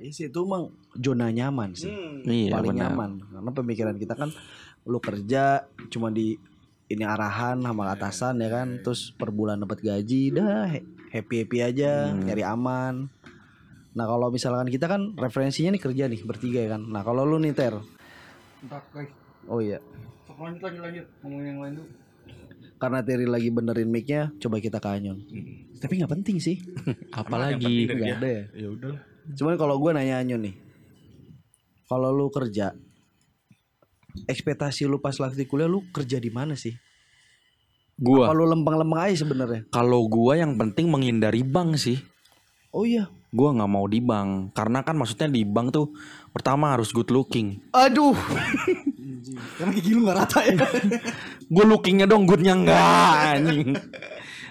Iya 0.00 0.10
sih, 0.10 0.24
itu 0.26 0.40
emang 0.40 0.72
zona 0.94 1.28
nyaman 1.28 1.70
sih. 1.72 1.92
Iya 2.22 2.56
paling 2.56 2.72
benar. 2.72 2.88
nyaman 2.88 3.10
karena 3.22 3.50
pemikiran 3.52 3.96
kita 3.96 4.14
kan 4.14 4.32
lu 4.82 4.96
kerja 4.98 5.68
cuma 5.86 6.08
di 6.08 6.40
ini 6.90 7.02
arahan 7.02 7.62
sama 7.62 7.88
atasan 7.88 8.38
ya 8.38 8.50
kan? 8.50 8.82
terus 8.82 9.10
per 9.10 9.30
bulan 9.30 9.56
dapat 9.56 9.78
gaji 9.78 10.30
dah 10.30 10.74
happy 11.08 11.42
happy 11.42 11.58
aja 11.60 12.10
Hmm. 12.10 12.22
nyari 12.22 12.42
aman. 12.42 12.94
Nah 13.90 14.06
kalau 14.06 14.28
misalkan 14.28 14.66
kita 14.66 14.86
kan 14.86 15.14
referensinya 15.14 15.70
nih 15.70 15.82
kerja 15.82 16.04
nih 16.06 16.22
bertiga 16.22 16.60
ya 16.60 16.74
kan? 16.74 16.82
Nah 16.84 17.02
kalau 17.02 17.22
lu 17.22 17.38
nih 17.38 17.50
ter? 17.50 17.74
Entar 18.60 18.82
guys. 18.90 19.10
oh 19.46 19.58
iya. 19.58 19.78
Lanjut 20.30 20.62
lanjut 20.62 20.82
lanjut. 20.82 21.06
Ngomongin 21.20 21.46
yang 21.48 21.60
lain 21.60 21.74
dulu. 21.76 21.88
karena 22.76 23.04
Terry 23.04 23.28
lagi 23.28 23.52
benerin 23.52 23.86
mic-nya 23.86 24.32
coba 24.38 24.56
kita 24.56 24.80
ke 24.80 24.88
Anyon 24.88 25.20
tapi 25.76 26.00
nggak 26.00 26.12
penting 26.12 26.40
sih. 26.40 26.56
Apalagi. 27.12 27.84
nggak 27.86 28.16
ada 28.16 28.28
ya? 28.30 28.44
Ya 28.56 28.68
udahlah. 28.68 29.00
cuman 29.30 29.54
kalau 29.54 29.76
gue 29.76 29.90
nanya 29.92 30.16
Anyon 30.16 30.40
nih 30.42 30.56
kalau 31.84 32.08
lu 32.08 32.30
kerja 32.30 32.72
ekspektasi 34.26 34.86
lu 34.86 34.98
pas 34.98 35.14
lagi 35.16 35.44
kuliah 35.44 35.68
lu 35.68 35.84
kerja 35.90 36.18
di 36.18 36.28
mana 36.28 36.54
sih 36.54 36.74
gua 38.00 38.30
Apa 38.30 38.34
lu 38.34 38.48
lempeng-lempeng 38.48 39.00
aja 39.00 39.22
sebenarnya? 39.22 39.68
kalau 39.68 40.08
gua 40.08 40.36
yang 40.36 40.56
penting 40.56 40.88
menghindari 40.88 41.44
bank 41.44 41.76
sih. 41.76 42.00
Oh 42.70 42.86
iya. 42.86 43.10
Gua 43.28 43.52
nggak 43.52 43.70
mau 43.70 43.84
di 43.84 44.00
bank 44.00 44.56
karena 44.56 44.80
kan 44.80 44.96
maksudnya 44.96 45.28
di 45.28 45.44
bank 45.44 45.70
tuh 45.70 45.92
pertama 46.32 46.72
harus 46.72 46.90
good 46.90 47.12
looking. 47.12 47.60
Aduh. 47.70 48.16
Karena 49.30 49.70
gigi 49.76 49.92
lu 49.92 50.08
gak 50.08 50.16
rata 50.16 50.40
ya. 50.42 50.56
Gue 51.54 51.64
lookingnya 51.68 52.08
dong 52.08 52.24
goodnya 52.24 52.56
enggak 52.56 53.36
anjing. 53.36 53.76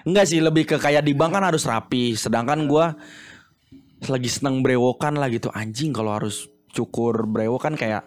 Enggak 0.05 0.25
sih 0.29 0.39
lebih 0.39 0.63
ke 0.69 0.77
kayak 0.77 1.03
di 1.03 1.17
bank 1.17 1.35
kan 1.35 1.43
harus 1.43 1.65
rapi. 1.65 2.13
Sedangkan 2.13 2.69
gua 2.69 2.93
lagi 4.07 4.29
seneng 4.31 4.61
brewokan 4.63 5.17
lah 5.17 5.27
gitu 5.27 5.51
anjing 5.51 5.91
kalau 5.91 6.15
harus 6.15 6.47
cukur 6.71 7.27
brewok 7.27 7.65
kan 7.65 7.73
kayak 7.75 8.05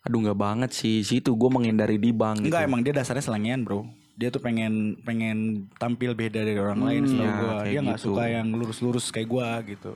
aduh 0.00 0.18
nggak 0.24 0.38
banget 0.38 0.70
sih 0.72 1.04
situ 1.04 1.36
gue 1.36 1.50
menghindari 1.52 2.00
di 2.00 2.08
bank 2.10 2.40
Enggak 2.48 2.64
gitu. 2.64 2.68
emang 2.72 2.80
dia 2.80 2.92
dasarnya 2.96 3.24
selengean 3.24 3.62
bro. 3.64 3.84
Dia 4.20 4.28
tuh 4.28 4.40
pengen 4.44 5.00
pengen 5.00 5.68
tampil 5.80 6.12
beda 6.12 6.44
dari 6.44 6.60
orang 6.60 6.80
lain 6.84 7.02
setahu 7.08 7.24
ya, 7.24 7.32
gua. 7.40 7.52
kayak 7.64 7.72
Dia 7.72 7.80
nggak 7.80 8.00
gitu. 8.00 8.08
suka 8.12 8.24
yang 8.28 8.46
lurus-lurus 8.52 9.06
kayak 9.08 9.28
gua 9.32 9.48
gitu. 9.64 9.92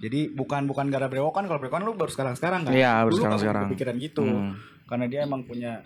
Jadi 0.00 0.20
bukan 0.32 0.64
bukan 0.64 0.88
gara 0.88 1.12
brewokan 1.12 1.44
kalau 1.44 1.60
brewokan 1.60 1.84
lu 1.84 1.92
baru 1.92 2.08
sekarang-sekarang 2.08 2.64
kan. 2.64 2.72
Iya, 2.72 3.04
baru 3.04 3.12
Dulu 3.12 3.12
nggak 3.12 3.20
sekarang-sekarang. 3.20 3.66
Kepikiran 3.68 3.96
gitu. 4.00 4.24
Hmm. 4.24 4.52
Karena 4.88 5.04
dia 5.12 5.20
emang 5.28 5.44
punya 5.44 5.84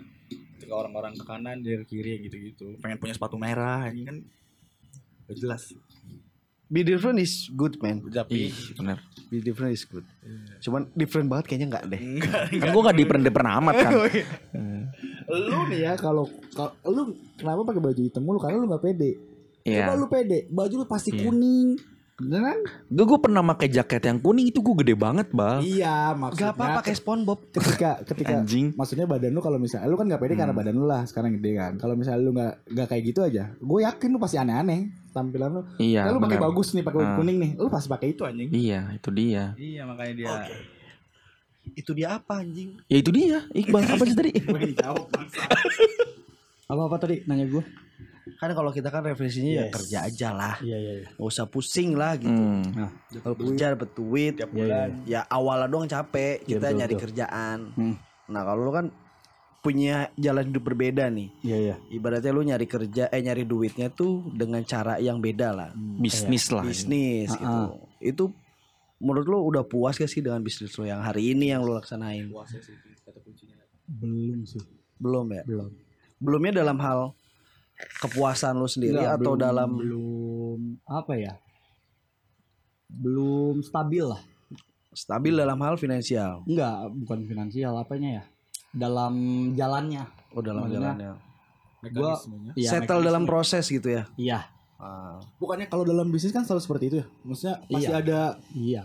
ketika 0.55 0.71
orang-orang 0.71 1.19
ke 1.19 1.23
kanan 1.27 1.57
dia 1.59 1.75
ke 1.83 1.85
kiri 1.91 2.23
gitu-gitu. 2.23 2.79
Pengen 2.79 2.95
punya 2.95 3.11
sepatu 3.11 3.35
merah 3.35 3.91
ini 3.91 4.07
kan 4.07 4.17
Gak 5.25 5.37
jelas. 5.41 5.73
Be 6.69 6.85
different 6.85 7.17
is 7.19 7.49
good 7.51 7.75
man. 7.81 8.01
Tapi 8.07 8.49
Ih, 8.49 8.55
bener. 8.77 9.01
Be 9.29 9.41
different 9.41 9.73
is 9.73 9.85
good. 9.89 10.05
Cuman 10.61 10.89
different 10.93 11.27
banget 11.29 11.45
kayaknya 11.49 11.67
nggak 11.77 11.85
deh. 11.89 12.01
enggak 12.01 12.41
Kan 12.61 12.67
gue 12.69 12.83
gak 12.85 12.97
diperen-diperen 12.97 13.49
amat 13.61 13.75
kan. 13.81 13.91
lu 15.25 15.59
nih 15.73 15.79
ya 15.89 15.93
kalau 15.97 16.29
lu 16.85 17.01
kenapa 17.33 17.65
pakai 17.65 17.81
baju 17.81 18.01
hitam 18.05 18.21
mulu 18.21 18.37
karena 18.37 18.61
lu 18.61 18.69
gak 18.69 18.83
pede. 18.85 19.11
Iya. 19.65 19.89
Coba 19.89 19.93
lu 19.97 20.07
pede, 20.07 20.39
baju 20.53 20.73
lu 20.81 20.85
pasti 20.85 21.09
kuning. 21.09 21.94
Bener 22.15 22.41
kan? 22.41 22.59
Gue 22.87 23.05
gue 23.05 23.19
pernah 23.19 23.43
pakai 23.45 23.67
jaket 23.67 24.07
yang 24.07 24.23
kuning 24.23 24.47
itu 24.47 24.63
gue 24.63 24.75
gede 24.79 24.95
banget 24.95 25.27
bal. 25.29 25.59
Iya, 25.59 26.15
maksudnya 26.15 26.47
Gak 26.47 26.55
apa 26.55 26.79
pakai 26.79 26.93
SpongeBob. 26.95 27.39
ketika 27.51 27.99
ketika 28.07 28.33
Anjing. 28.39 28.71
maksudnya 28.71 29.03
badan 29.03 29.35
lu 29.35 29.43
kalau 29.43 29.59
misalnya 29.59 29.83
lu 29.85 29.99
kan 29.99 30.07
gak 30.07 30.23
pede 30.23 30.33
karena 30.33 30.55
badan 30.55 30.75
lu 30.75 30.87
lah 30.87 31.03
sekarang 31.03 31.35
gede 31.35 31.51
kan. 31.53 31.75
Kalau 31.75 31.91
misalnya 31.93 32.23
lu 32.23 32.31
nggak 32.31 32.53
nggak 32.71 32.87
kayak 32.87 33.03
gitu 33.03 33.19
aja, 33.19 33.51
gue 33.53 33.79
yakin 33.83 34.09
lu 34.09 34.19
pasti 34.19 34.39
aneh-aneh 34.39 34.79
tampilan 35.11 35.49
lu. 35.51 35.61
Iya. 35.75 36.07
Kayak 36.07 36.15
lu 36.15 36.21
pakai 36.23 36.39
bagus 36.39 36.67
nih, 36.71 36.83
pakai 36.83 36.99
Ah. 37.03 37.15
kuning 37.19 37.37
nih, 37.37 37.51
lu 37.59 37.67
pasti 37.67 37.87
pakai 37.91 38.07
itu 38.09 38.21
anjing. 38.23 38.47
Iya 38.49 38.81
itu 38.95 39.09
dia. 39.11 39.43
iya 39.59 39.81
makanya 39.83 40.13
dia 40.15 40.31
Itu 41.75 41.91
dia 41.91 42.15
apa 42.15 42.39
anjing? 42.39 42.79
Ya 42.87 42.97
itu 43.01 43.11
dia. 43.11 43.43
Iqbal 43.51 43.83
apa 43.83 44.03
sih 44.05 44.15
tadi? 44.15 44.31
Apa 46.65 46.81
apa 46.81 46.97
tadi 46.97 47.21
nanya 47.27 47.45
gue? 47.45 47.61
Kan 48.35 48.49
kalau 48.51 48.73
kita 48.73 48.89
kan 48.89 49.05
referensinya 49.05 49.51
ya 49.53 49.63
Yes. 49.69 49.73
kerja 49.73 49.97
aja 50.03 50.29
lah. 50.31 50.55
Iya 50.59 50.77
iya 50.77 50.93
iya. 50.99 51.07
Gak 51.13 51.27
usah 51.29 51.45
pusing 51.45 51.93
lah 51.93 52.17
gitu. 52.17 52.33
Hmm. 52.33 52.65
Nah, 52.73 52.89
Kalau 53.21 53.35
kerja 53.37 53.65
dapet 53.71 53.89
duit, 53.93 54.33
tiap 54.35 54.49
Iya, 54.49 54.57
bulan. 54.57 54.89
ya 55.05 55.21
awalnya 55.29 55.67
doang 55.67 55.85
capek. 55.85 56.41
Kita 56.41 56.67
betul, 56.67 56.77
nyari 56.77 56.93
betul. 56.93 57.03
kerjaan. 57.05 57.57
Hmm. 57.77 57.95
Nah 58.25 58.41
kalau 58.41 58.61
lu 58.65 58.73
kan 58.73 58.87
punya 59.61 60.09
jalan 60.13 60.49
hidup 60.49 60.63
berbeda 60.63 61.09
nih. 61.09 61.29
Iya 61.41 61.57
iya. 61.59 61.75
Ibaratnya 61.89 62.29
lu 62.29 62.41
nyari 62.41 62.65
kerja, 62.65 63.09
eh 63.09 63.21
nyari 63.21 63.43
duitnya 63.43 63.89
tuh 63.89 64.29
dengan 64.31 64.61
cara 64.61 64.97
yang 64.97 65.17
beda 65.17 65.49
lah. 65.49 65.69
Bisnis 65.75 66.49
lah. 66.49 66.61
bisnis 66.61 67.29
gitu. 67.29 67.61
Itu 67.97 68.23
menurut 68.97 69.25
lu 69.25 69.37
udah 69.43 69.61
puas 69.61 69.97
gak 69.97 70.07
sih 70.07 70.21
dengan 70.21 70.41
bisnis 70.41 70.73
lu 70.77 70.85
yang 70.85 71.01
hari 71.01 71.33
ini 71.33 71.49
yang 71.49 71.61
lu 71.61 71.73
laksanain? 71.73 72.29
Belum 73.85 74.45
sih. 74.45 74.61
Belum 74.97 75.25
ya? 75.29 75.43
Belum. 75.45 75.69
Belumnya 76.17 76.53
dalam 76.55 76.77
hal 76.79 77.13
kepuasan 77.75 78.55
lu 78.55 78.65
sendiri 78.65 78.95
Nggak, 78.95 79.19
atau 79.19 79.33
belum- 79.33 79.41
dalam 79.41 79.69
belum 79.73 80.59
apa 80.85 81.13
ya? 81.15 81.33
Belum 82.87 83.59
stabil 83.61 84.03
lah. 84.03 84.21
stabil 84.95 85.35
dalam 85.35 85.59
hal 85.59 85.75
finansial? 85.75 86.39
Enggak, 86.47 86.87
bukan 86.95 87.27
finansial 87.27 87.75
apanya 87.75 88.09
ya? 88.09 88.23
Dalam 88.71 89.13
jalannya. 89.51 90.07
Oh 90.31 90.39
dalam 90.39 90.63
Maksudnya, 90.63 90.95
jalannya. 90.95 91.11
Gua 91.91 92.15
iya, 92.55 92.69
Settle 92.71 93.03
dalam 93.03 93.27
proses 93.27 93.67
gitu 93.67 93.91
ya? 93.91 94.07
Iya. 94.15 94.47
Ah. 94.75 95.19
Bukannya 95.35 95.67
kalau 95.67 95.83
dalam 95.83 96.07
bisnis 96.07 96.31
kan 96.31 96.43
selalu 96.43 96.63
seperti 96.63 96.83
itu 96.87 96.95
ya? 96.97 97.07
Maksudnya 97.21 97.55
pasti 97.65 97.85
Iya. 97.85 97.99
ada 97.99 98.19
Iya. 98.51 98.83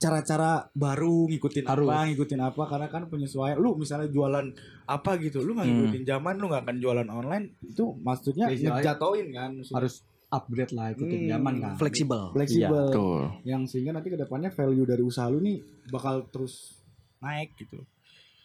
Cara-cara 0.00 0.50
baru 0.72 1.28
ngikutin 1.28 1.62
Harus. 1.62 1.84
apa, 1.86 2.08
ngikutin 2.08 2.40
apa 2.40 2.62
karena 2.64 2.88
kan 2.88 3.02
penyesuaian. 3.06 3.54
Lu 3.54 3.76
misalnya 3.76 4.08
jualan 4.08 4.48
apa 4.86 5.10
gitu, 5.20 5.44
lu 5.44 5.52
nggak 5.52 5.62
Hmm. 5.62 5.76
ngikutin 5.78 6.04
zaman, 6.04 6.34
lu 6.34 6.48
nggak 6.48 6.62
akan 6.64 6.76
jualan 6.78 7.06
online. 7.06 7.44
Itu 7.62 8.00
maksudnya 8.00 8.48
Iya, 8.48 8.72
ngejatoin 8.74 9.28
kan 9.28 9.50
maksudnya. 9.54 9.76
Harus 9.76 9.94
upgrade 10.26 10.72
lah 10.72 10.86
ikutin 10.90 11.20
Hmm, 11.20 11.30
zaman 11.30 11.54
kan. 11.58 11.72
Fleksibel. 11.76 12.22
fleksibel. 12.32 12.86
Betul. 12.88 13.22
yang 13.44 13.62
sehingga 13.64 13.92
nanti 13.92 14.08
ke 14.08 14.16
depannya 14.16 14.48
value 14.48 14.82
dari 14.84 15.02
usaha 15.02 15.26
lu 15.26 15.38
nih 15.38 15.60
bakal 15.86 16.24
terus 16.26 16.80
naik 17.20 17.52
gitu. 17.54 17.84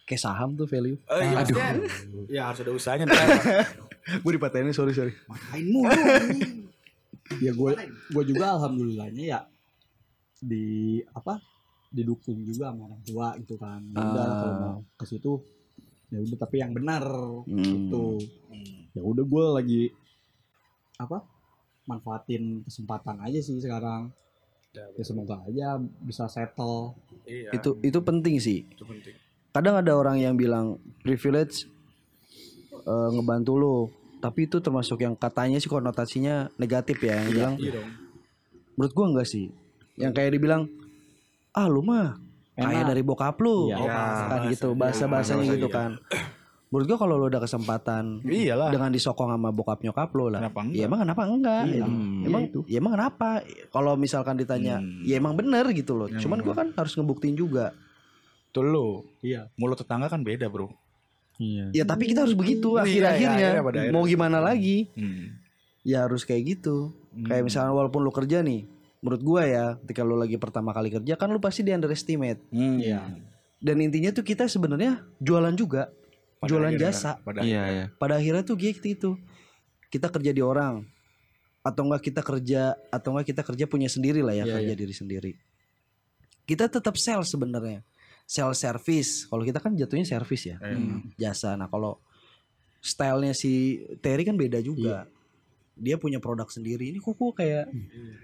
Kayak 0.04 0.20
saham 0.20 0.54
tuh 0.54 0.66
value. 0.66 0.98
Eh, 1.08 1.18
iya, 1.24 1.40
Aduh. 1.40 1.58
ya 2.28 2.42
harus 2.46 2.60
ada 2.60 2.70
usahanya. 2.70 3.06
Gue 4.22 4.32
dipatahin 4.34 4.70
sorry 4.70 4.92
sorry. 4.92 5.10
Main 5.50 5.66
mulu. 5.66 5.90
ya 7.38 7.50
gue 7.50 7.70
gue 8.08 8.24
juga 8.24 8.54
alhamdulillahnya 8.54 9.24
ya 9.26 9.38
di 10.38 10.66
apa 11.10 11.40
didukung 11.88 12.42
juga 12.42 12.70
sama 12.70 12.86
orang 12.86 13.02
tua 13.02 13.28
gitu 13.36 13.54
kan 13.54 13.80
Ya 13.86 13.96
udah 13.96 14.22
Ah. 14.22 14.36
kalau 14.36 14.54
mau 14.58 14.78
ke 14.92 15.04
situ 15.04 15.32
ya 16.06 16.18
udah 16.20 16.38
tapi 16.38 16.56
yang 16.58 16.70
benar 16.70 17.04
Hmm. 17.42 17.62
gitu 17.62 18.20
ya 18.92 19.02
udah 19.02 19.24
gue 19.24 19.44
lagi 19.52 19.82
apa 20.96 21.24
manfaatin 21.84 22.62
kesempatan 22.62 23.20
aja 23.20 23.38
sih 23.38 23.56
sekarang 23.56 24.10
ya 24.72 25.02
semoga 25.02 25.40
aja 25.42 25.76
bisa 25.98 26.26
settle 26.26 26.92
Iya, 27.24 27.50
Itu 27.52 27.74
itu 27.80 27.98
penting 28.00 28.38
sih. 28.38 28.62
itu 28.62 28.84
penting. 28.84 29.16
Kadang 29.50 29.74
ada 29.76 29.92
orang 29.92 30.16
yang 30.16 30.34
bilang 30.34 30.76
privilege 31.00 31.66
eh, 32.78 33.08
ngebantu 33.10 33.52
lo, 33.56 33.76
tapi 34.16 34.44
itu 34.44 34.60
termasuk 34.60 35.00
yang 35.00 35.12
katanya 35.12 35.56
sih 35.56 35.66
konotasinya 35.66 36.46
negatif 36.54 37.00
ya 37.00 37.18
yang 37.18 37.28
bilang 37.28 37.54
Iya 37.56 37.72
dong. 37.74 37.88
menurut 38.74 38.92
gua 38.92 39.06
enggak 39.08 39.26
sih. 39.26 39.50
Yang 39.96 40.12
kayak 40.12 40.30
dibilang 40.32 40.62
ah 41.50 41.66
lu 41.66 41.80
mah 41.80 42.20
kayak 42.54 42.84
dari 42.86 43.00
bokap 43.00 43.36
lu. 43.38 43.68
Iya. 43.68 43.76
Oh, 43.76 43.86
Ya, 43.86 44.00
kan 44.26 44.40
gitu 44.48 44.68
bahasa-bahasanya 44.72 45.42
bahasa 45.42 45.54
gitu 45.54 45.68
iya. 45.68 45.76
kan. 45.76 45.90
Menurut 46.66 46.86
gua 46.86 46.98
kalau 46.98 47.14
lu 47.16 47.26
ada 47.26 47.38
kesempatan 47.38 48.20
Iyalah. 48.22 48.74
dengan 48.74 48.90
disokong 48.90 49.30
sama 49.30 49.48
bokap 49.48 49.80
nyokap 49.80 50.10
lo 50.12 50.28
lah. 50.28 50.40
Kenapa 50.42 50.60
enggak? 50.60 50.76
Ya 50.76 50.84
emang 50.84 51.00
kenapa 51.00 51.22
enggak? 51.24 51.62
Iya. 51.64 51.84
Hmm. 51.86 52.26
Emang 52.26 52.42
Iya 52.42 52.50
itu. 52.50 52.60
ya 52.66 52.76
emang 52.76 52.92
kenapa? 52.92 53.28
Kalau 53.70 53.92
misalkan 53.94 54.34
ditanya, 54.34 54.74
Hmm. 54.76 55.00
ya 55.00 55.14
emang 55.14 55.32
bener 55.32 55.64
gitu 55.70 55.94
loh. 55.94 56.06
Emang 56.06 56.20
Cuman 56.20 56.38
gua 56.42 56.54
kan 56.54 56.68
harus 56.72 56.92
ngebuktiin 56.92 57.34
juga. 57.34 57.70
Tuh 58.50 58.64
lu. 58.64 59.04
iya 59.20 59.46
Mulut 59.54 59.76
tetangga 59.76 60.08
kan 60.08 60.20
beda, 60.20 60.48
Bro. 60.48 60.72
Iya. 61.36 61.70
Ya 61.72 61.84
tapi 61.84 62.08
kita 62.08 62.24
harus 62.24 62.32
begitu 62.32 62.74
Iya, 62.74 62.82
akhir-akhirnya. 62.82 63.48
akhirnya. 63.54 63.92
Mau 63.92 64.02
gimana 64.02 64.40
lagi? 64.40 64.88
Hmm. 64.92 65.36
Ya 65.80 66.02
harus 66.02 66.24
kayak 66.24 66.58
gitu. 66.58 66.90
Kayak 67.14 67.46
misalnya 67.46 67.72
walaupun 67.72 68.00
lu 68.00 68.10
kerja 68.10 68.42
nih, 68.42 68.66
menurut 69.06 69.22
gua 69.22 69.42
ya, 69.46 69.64
ketika 69.86 70.02
lu 70.02 70.18
lagi 70.18 70.34
pertama 70.34 70.74
kali 70.74 70.90
kerja 70.90 71.14
kan 71.14 71.30
lu 71.30 71.38
pasti 71.38 71.62
di 71.62 71.70
underestimate. 71.70 72.42
Hmm. 72.50 72.82
Iya. 72.82 73.06
Dan 73.62 73.78
intinya 73.78 74.10
tuh 74.10 74.26
kita 74.26 74.50
sebenarnya 74.50 75.06
jualan 75.22 75.54
juga. 75.54 75.94
Pada 76.42 76.50
jualan 76.50 76.74
akhirnya 76.74 76.90
jasa. 76.90 77.22
Pada 77.22 77.46
Iya 77.46 77.62
akhirnya. 77.62 77.86
ya. 77.86 77.86
Pada 77.94 78.14
akhirnya 78.18 78.42
tuh 78.42 78.56
gitu 78.58 78.86
itu. 78.90 79.10
Kita 79.86 80.10
kerja 80.10 80.34
di 80.34 80.42
orang 80.42 80.82
atau 81.62 81.82
enggak 81.86 82.02
kita 82.10 82.20
kerja 82.26 82.74
atau 82.90 83.14
enggak 83.14 83.26
kita 83.30 83.42
kerja 83.46 83.64
punya 83.70 83.86
sendiri 83.86 84.22
lah 84.26 84.34
ya, 84.34 84.44
Iya, 84.44 84.54
kerja 84.58 84.74
diri 84.74 84.94
sendiri. 84.94 85.32
Kita 86.42 86.66
tetap 86.66 86.98
sales 86.98 87.30
sebenarnya. 87.30 87.86
Sales 88.26 88.58
service. 88.58 89.30
Kalau 89.30 89.46
kita 89.46 89.62
kan 89.62 89.78
jatuhnya 89.78 90.02
service 90.02 90.50
ya. 90.50 90.58
Hmm. 90.58 91.14
jasa. 91.14 91.54
Nah 91.54 91.70
kalau 91.70 92.02
stylenya 92.82 93.34
si 93.34 93.82
Terry 94.02 94.26
kan 94.26 94.34
beda 94.34 94.58
juga. 94.62 95.06
Dia 95.76 96.00
punya 96.00 96.16
produk 96.18 96.48
sendiri. 96.48 96.88
Ini 96.88 96.98
kok 96.98 97.14
kayak 97.36 97.68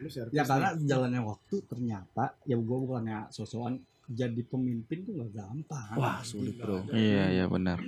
Iya, 0.03 0.25
Ya 0.33 0.43
karena 0.43 0.73
jalannya 0.81 1.21
waktu 1.21 1.61
ternyata 1.69 2.33
ya 2.49 2.57
gue 2.57 2.79
bukannya 2.81 3.29
sosokan 3.29 3.77
jadi 4.09 4.41
pemimpin 4.45 5.05
tuh 5.05 5.13
gak 5.21 5.31
gampang. 5.37 5.95
wah 5.97 6.19
sulit 6.25 6.57
bro. 6.57 6.83
Iya 6.91 7.25
iya 7.31 7.45
benar. 7.47 7.79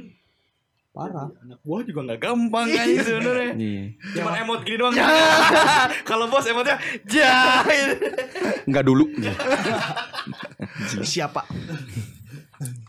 Parah. 0.95 1.27
anak 1.43 1.59
buah 1.67 1.83
juga 1.83 2.07
nggak 2.07 2.21
gampang 2.23 2.71
kan 2.71 2.87
itu 2.87 3.03
sebenarnya. 3.03 3.51
Iya. 3.59 3.85
cuma 4.15 4.31
emot 4.39 4.61
gini 4.63 4.79
doang. 4.79 4.95
Kalau 6.09 6.31
bos 6.31 6.47
emotnya 6.47 6.79
ja 7.11 7.67
Enggak 8.63 8.85
dulu. 8.87 9.11
siapa 11.03 11.43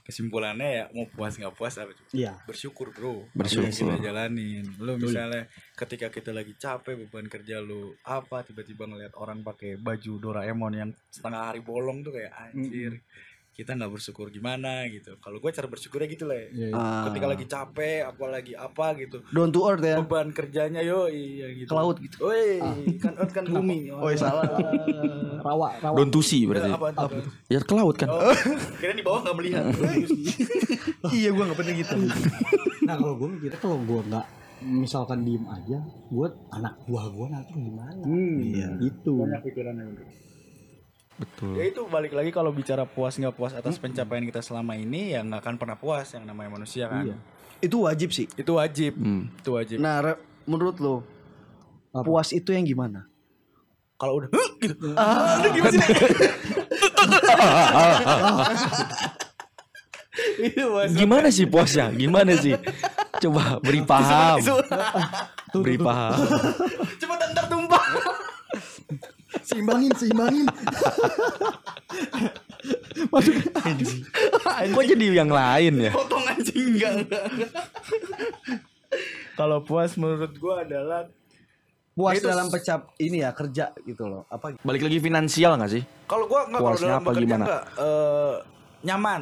kesimpulannya 0.05 0.69
ya 0.69 0.85
mau 0.93 1.09
puas 1.09 1.33
nggak 1.33 1.57
puas 1.57 1.81
apa 1.81 1.89
Iya. 2.13 2.37
bersyukur 2.45 2.93
bro. 2.93 3.25
Bersyukur. 3.33 3.73
Kita 3.73 3.97
jalanin. 4.05 4.69
Lu 4.77 5.01
misalnya 5.01 5.49
ketika 5.73 6.13
kita 6.13 6.29
lagi 6.29 6.53
capek 6.53 6.93
beban 6.95 7.25
kerja 7.25 7.57
lu 7.57 7.97
apa 8.05 8.45
tiba-tiba 8.45 8.85
ngeliat 8.85 9.17
orang 9.17 9.41
pakai 9.41 9.81
baju 9.81 10.11
Doraemon 10.21 10.73
yang 10.77 10.91
setengah 11.09 11.49
hari 11.49 11.65
bolong 11.65 12.05
tuh 12.05 12.13
kayak 12.13 12.31
anjir 12.31 13.01
kita 13.55 13.71
nggak 13.71 13.87
bersyukur 13.89 14.27
gimana 14.27 14.83
gitu 14.85 15.15
kalau 15.17 15.39
gue 15.39 15.47
cara 15.47 15.63
bersyukurnya 15.65 16.07
gitu 16.07 16.27
lah 16.27 16.35
Iya. 16.51 16.69
Ah, 16.71 17.07
ketika 17.07 17.25
lagi 17.25 17.45
capek 17.47 18.03
apalagi 18.03 18.51
apa 18.51 18.85
gitu 18.95 19.23
down 19.31 19.47
to 19.49 19.63
earth 19.63 19.79
ya 19.81 19.95
beban 19.97 20.29
kerjanya 20.29 20.83
yo 20.83 21.07
iya 21.07 21.47
gitu 21.55 21.67
ke 21.67 21.73
laut 21.73 21.97
gitu 21.97 22.19
Woi, 22.19 22.59
kan 22.99 23.15
earth 23.15 23.31
kan 23.31 23.47
bumi. 23.47 23.87
oh 23.89 24.11
salah 24.13 24.43
Rawa, 25.39 25.77
rawa. 25.77 25.95
Don't 25.95 26.09
to 26.09 26.19
see 26.19 26.41
berarti. 26.43 26.73
Apa 26.73 26.89
tuh? 26.89 27.21
Ya 27.45 27.61
ke 27.61 27.69
laut 27.71 27.93
kan. 27.95 28.09
Oh, 28.09 28.33
kira 28.81 28.91
di 28.91 29.05
bawah 29.05 29.21
nggak 29.21 29.35
melihat. 29.37 29.63
iya 31.13 31.29
gue 31.29 31.43
nggak 31.45 31.53
pernah 31.53 31.73
gitu 31.77 31.95
Nah 32.81 32.95
kalau 32.97 33.13
gue 33.15 33.27
mikirnya 33.29 33.59
kalau 33.61 33.77
gue 33.77 34.01
nggak 34.09 34.25
misalkan 34.65 35.21
diem 35.21 35.45
aja, 35.45 35.77
gue 36.09 36.27
anak 36.49 36.73
buah 36.89 37.05
gue 37.07 37.27
nanti 37.29 37.51
gimana? 37.53 38.01
iya 38.41 38.67
Gitu. 38.81 39.13
pikirannya. 39.39 39.85
Betul. 41.15 41.55
Ya 41.55 41.71
itu 41.71 41.87
balik 41.87 42.11
lagi 42.11 42.27
kalau 42.29 42.51
bicara 42.51 42.83
puas 42.83 43.15
nggak 43.15 43.31
puas 43.31 43.55
atas 43.55 43.79
pencapaian 43.79 44.23
kita 44.23 44.39
selama 44.39 44.75
ini 44.75 45.15
ya 45.15 45.23
nggak 45.23 45.39
akan 45.39 45.55
pernah 45.55 45.75
puas 45.75 46.11
yang 46.11 46.27
namanya 46.27 46.51
manusia 46.53 46.87
kan. 46.87 47.07
Iya. 47.07 47.17
itu 47.63 47.77
wajib 47.81 48.11
sih 48.11 48.27
Itu 48.35 48.59
wajib. 48.59 48.99
Hmm. 48.99 49.31
Itu 49.39 49.55
wajib. 49.55 49.79
nah 49.79 50.03
Re, 50.03 50.13
menurut 50.43 50.75
lo 50.77 51.07
Apa? 51.89 52.03
puas 52.03 52.29
itu 52.29 52.51
yang 52.51 52.67
gimana 52.67 53.07
Kalau 53.95 54.19
udah 54.19 54.27
"Huh?" 54.27 54.49
gitu. 54.59 54.91
Itu 60.39 60.63
puas. 60.71 60.89
Gimana 60.91 61.27
sih 61.31 61.45
puasnya? 61.47 61.91
Gimana 61.91 62.35
sih? 62.39 62.55
Coba 63.19 63.59
beri 63.59 63.81
paham. 63.83 64.39
Beri 65.55 65.77
paham. 65.79 66.19
Cepetan 66.99 67.27
ntar 67.31 67.45
tumpah. 67.47 67.83
Seimbangin, 69.45 69.91
seimbangin. 69.93 70.47
Kok 74.73 74.83
jadi 74.85 75.05
yang 75.13 75.29
lain 75.29 75.73
ya? 75.79 75.91
Potong 75.93 76.25
anjing 76.25 76.75
enggak. 76.75 76.93
enggak. 77.05 77.25
Kalau 79.35 79.59
puas 79.61 79.91
menurut 79.99 80.31
gua 80.39 80.63
adalah 80.63 81.05
puas 81.91 82.15
Itu 82.17 82.27
dalam 82.27 82.47
pecap 82.47 82.95
ini 82.97 83.23
ya 83.23 83.31
kerja 83.31 83.71
gitu 83.83 84.07
loh 84.07 84.23
apa 84.27 84.55
Balik 84.63 84.83
lagi 84.83 84.99
finansial 84.99 85.55
gak 85.55 85.71
sih? 85.71 85.83
kalau 86.07 86.27
gua 86.27 86.43
enggak 86.43 86.59
kalau 86.59 86.71
Puasnya 86.75 86.87
dalam 86.87 86.99
apa 86.99 87.09
bekerja 87.09 87.23
gimana? 87.23 87.45
enggak 87.45 87.63
eh, 87.79 88.35
nyaman. 88.83 89.21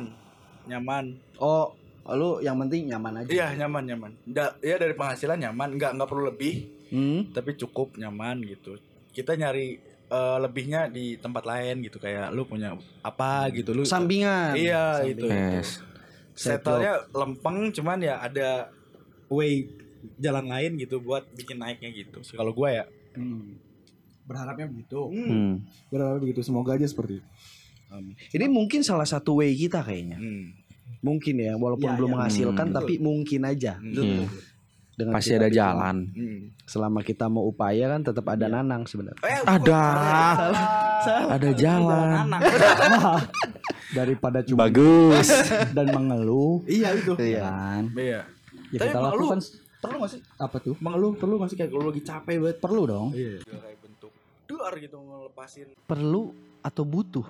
Nyaman. 0.63 1.05
oh 1.37 1.65
lu 2.03 2.29
yang 2.39 2.55
penting 2.59 2.81
nyaman 2.87 3.13
aja 3.19 3.29
Iya, 3.31 3.47
nyaman, 3.57 3.83
nyaman. 3.87 4.11
Da, 4.27 4.53
ya 4.59 4.75
dari 4.75 4.91
penghasilan 4.91 5.39
nyaman, 5.39 5.69
enggak 5.79 5.91
enggak 5.95 6.09
perlu 6.11 6.23
lebih, 6.27 6.53
hmm? 6.91 7.31
tapi 7.31 7.55
cukup 7.55 7.95
nyaman 7.95 8.43
gitu. 8.43 8.75
Kita 9.09 9.33
nyari 9.33 9.79
eh, 10.13 10.37
lebihnya 10.39 10.87
di 10.87 11.17
tempat 11.17 11.41
lain 11.43 11.81
gitu 11.81 11.97
kayak 11.97 12.29
lu 12.29 12.45
punya 12.45 12.77
apa 13.01 13.49
gitu 13.49 13.73
lu. 13.73 13.81
sampingan 13.83 14.53
Iya, 14.53 15.01
itu. 15.03 15.25
Yes. 15.25 15.81
Settle-nya 16.33 17.09
lempeng 17.09 17.69
cuman 17.69 17.97
ya 17.99 18.17
ada 18.17 18.69
way 19.27 19.65
jalan 20.17 20.45
lain 20.45 20.77
gitu 20.77 20.99
buat 20.99 21.25
bikin 21.31 21.57
naiknya 21.57 21.89
gitu. 21.89 22.21
sih. 22.21 22.33
Kalau 22.33 22.51
gua 22.51 22.69
ya 22.71 22.85
Hmm. 23.13 23.57
Berharapnya 24.23 24.65
begitu. 24.65 25.05
Hmm. 25.05 25.61
Berharap 25.87 26.17
begitu 26.17 26.41
semoga 26.41 26.73
aja 26.73 26.85
seperti 26.85 27.19
itu. 27.19 27.27
ini 28.33 28.49
mungkin 28.49 28.81
salah 28.81 29.05
satu 29.05 29.37
way 29.37 29.53
kita 29.53 29.85
kayaknya 29.85 30.17
hmm. 30.17 30.45
mungkin 30.99 31.37
ya 31.37 31.53
walaupun 31.53 31.85
Ya, 31.85 31.93
belum 31.93 32.09
ya. 32.09 32.13
menghasilkan 32.17 32.67
Hmm. 32.67 32.75
tapi 32.75 32.93
mungkin 32.97 33.41
aja 33.45 33.77
Iya. 33.77 34.25
Dengan 34.93 35.13
Pasti 35.13 35.33
ada 35.33 35.45
bikin. 35.45 35.57
jalan. 35.57 35.95
hmm. 36.07 36.39
selama 36.63 36.99
kita 37.01 37.25
mau 37.25 37.43
upaya 37.43 37.89
kan 37.89 38.01
tetap 38.03 38.25
ada 38.25 38.45
Iya. 38.45 38.53
nanang 38.55 38.81
sebenarnya 38.83 39.21
Eh, 39.21 39.41
Ada. 39.43 39.83
salah. 40.23 40.67
Ada 41.29 41.49
jalan. 41.53 42.25
Daripada 43.91 44.41
cuma 44.41 44.65
Bagus. 44.65 45.27
dan 45.75 45.85
mengeluh, 45.87 46.65
iya 46.65 46.93
itu. 46.93 47.13
Iya. 47.15 47.41
kan? 47.43 47.83
Iya. 47.93 48.21
Ya 48.69 48.77
Tapi 48.79 48.89
kita 48.89 48.97
emang 48.97 49.13
lu 49.13 49.25
lakukan 49.27 49.41
perlu 49.79 49.97
gak 49.99 50.09
sih? 50.09 50.21
apa 50.35 50.57
tuh? 50.57 50.75
Mengeluh 50.79 51.11
perlu 51.13 51.33
gak 51.37 51.49
sih 51.49 51.57
kayak 51.59 51.69
kalau 51.69 51.85
lagi 51.87 52.01
capek 52.01 52.35
banget? 52.39 52.57
Perlu 52.57 52.81
dong. 52.83 53.07
Iya. 53.11 53.37
Kayak 53.43 53.77
bentuk 53.79 54.11
duar 54.43 54.73
gitu 54.75 54.97
ngelepasin. 54.97 55.67
perlu 55.83 56.23
atau 56.59 56.83
butuh 56.83 57.27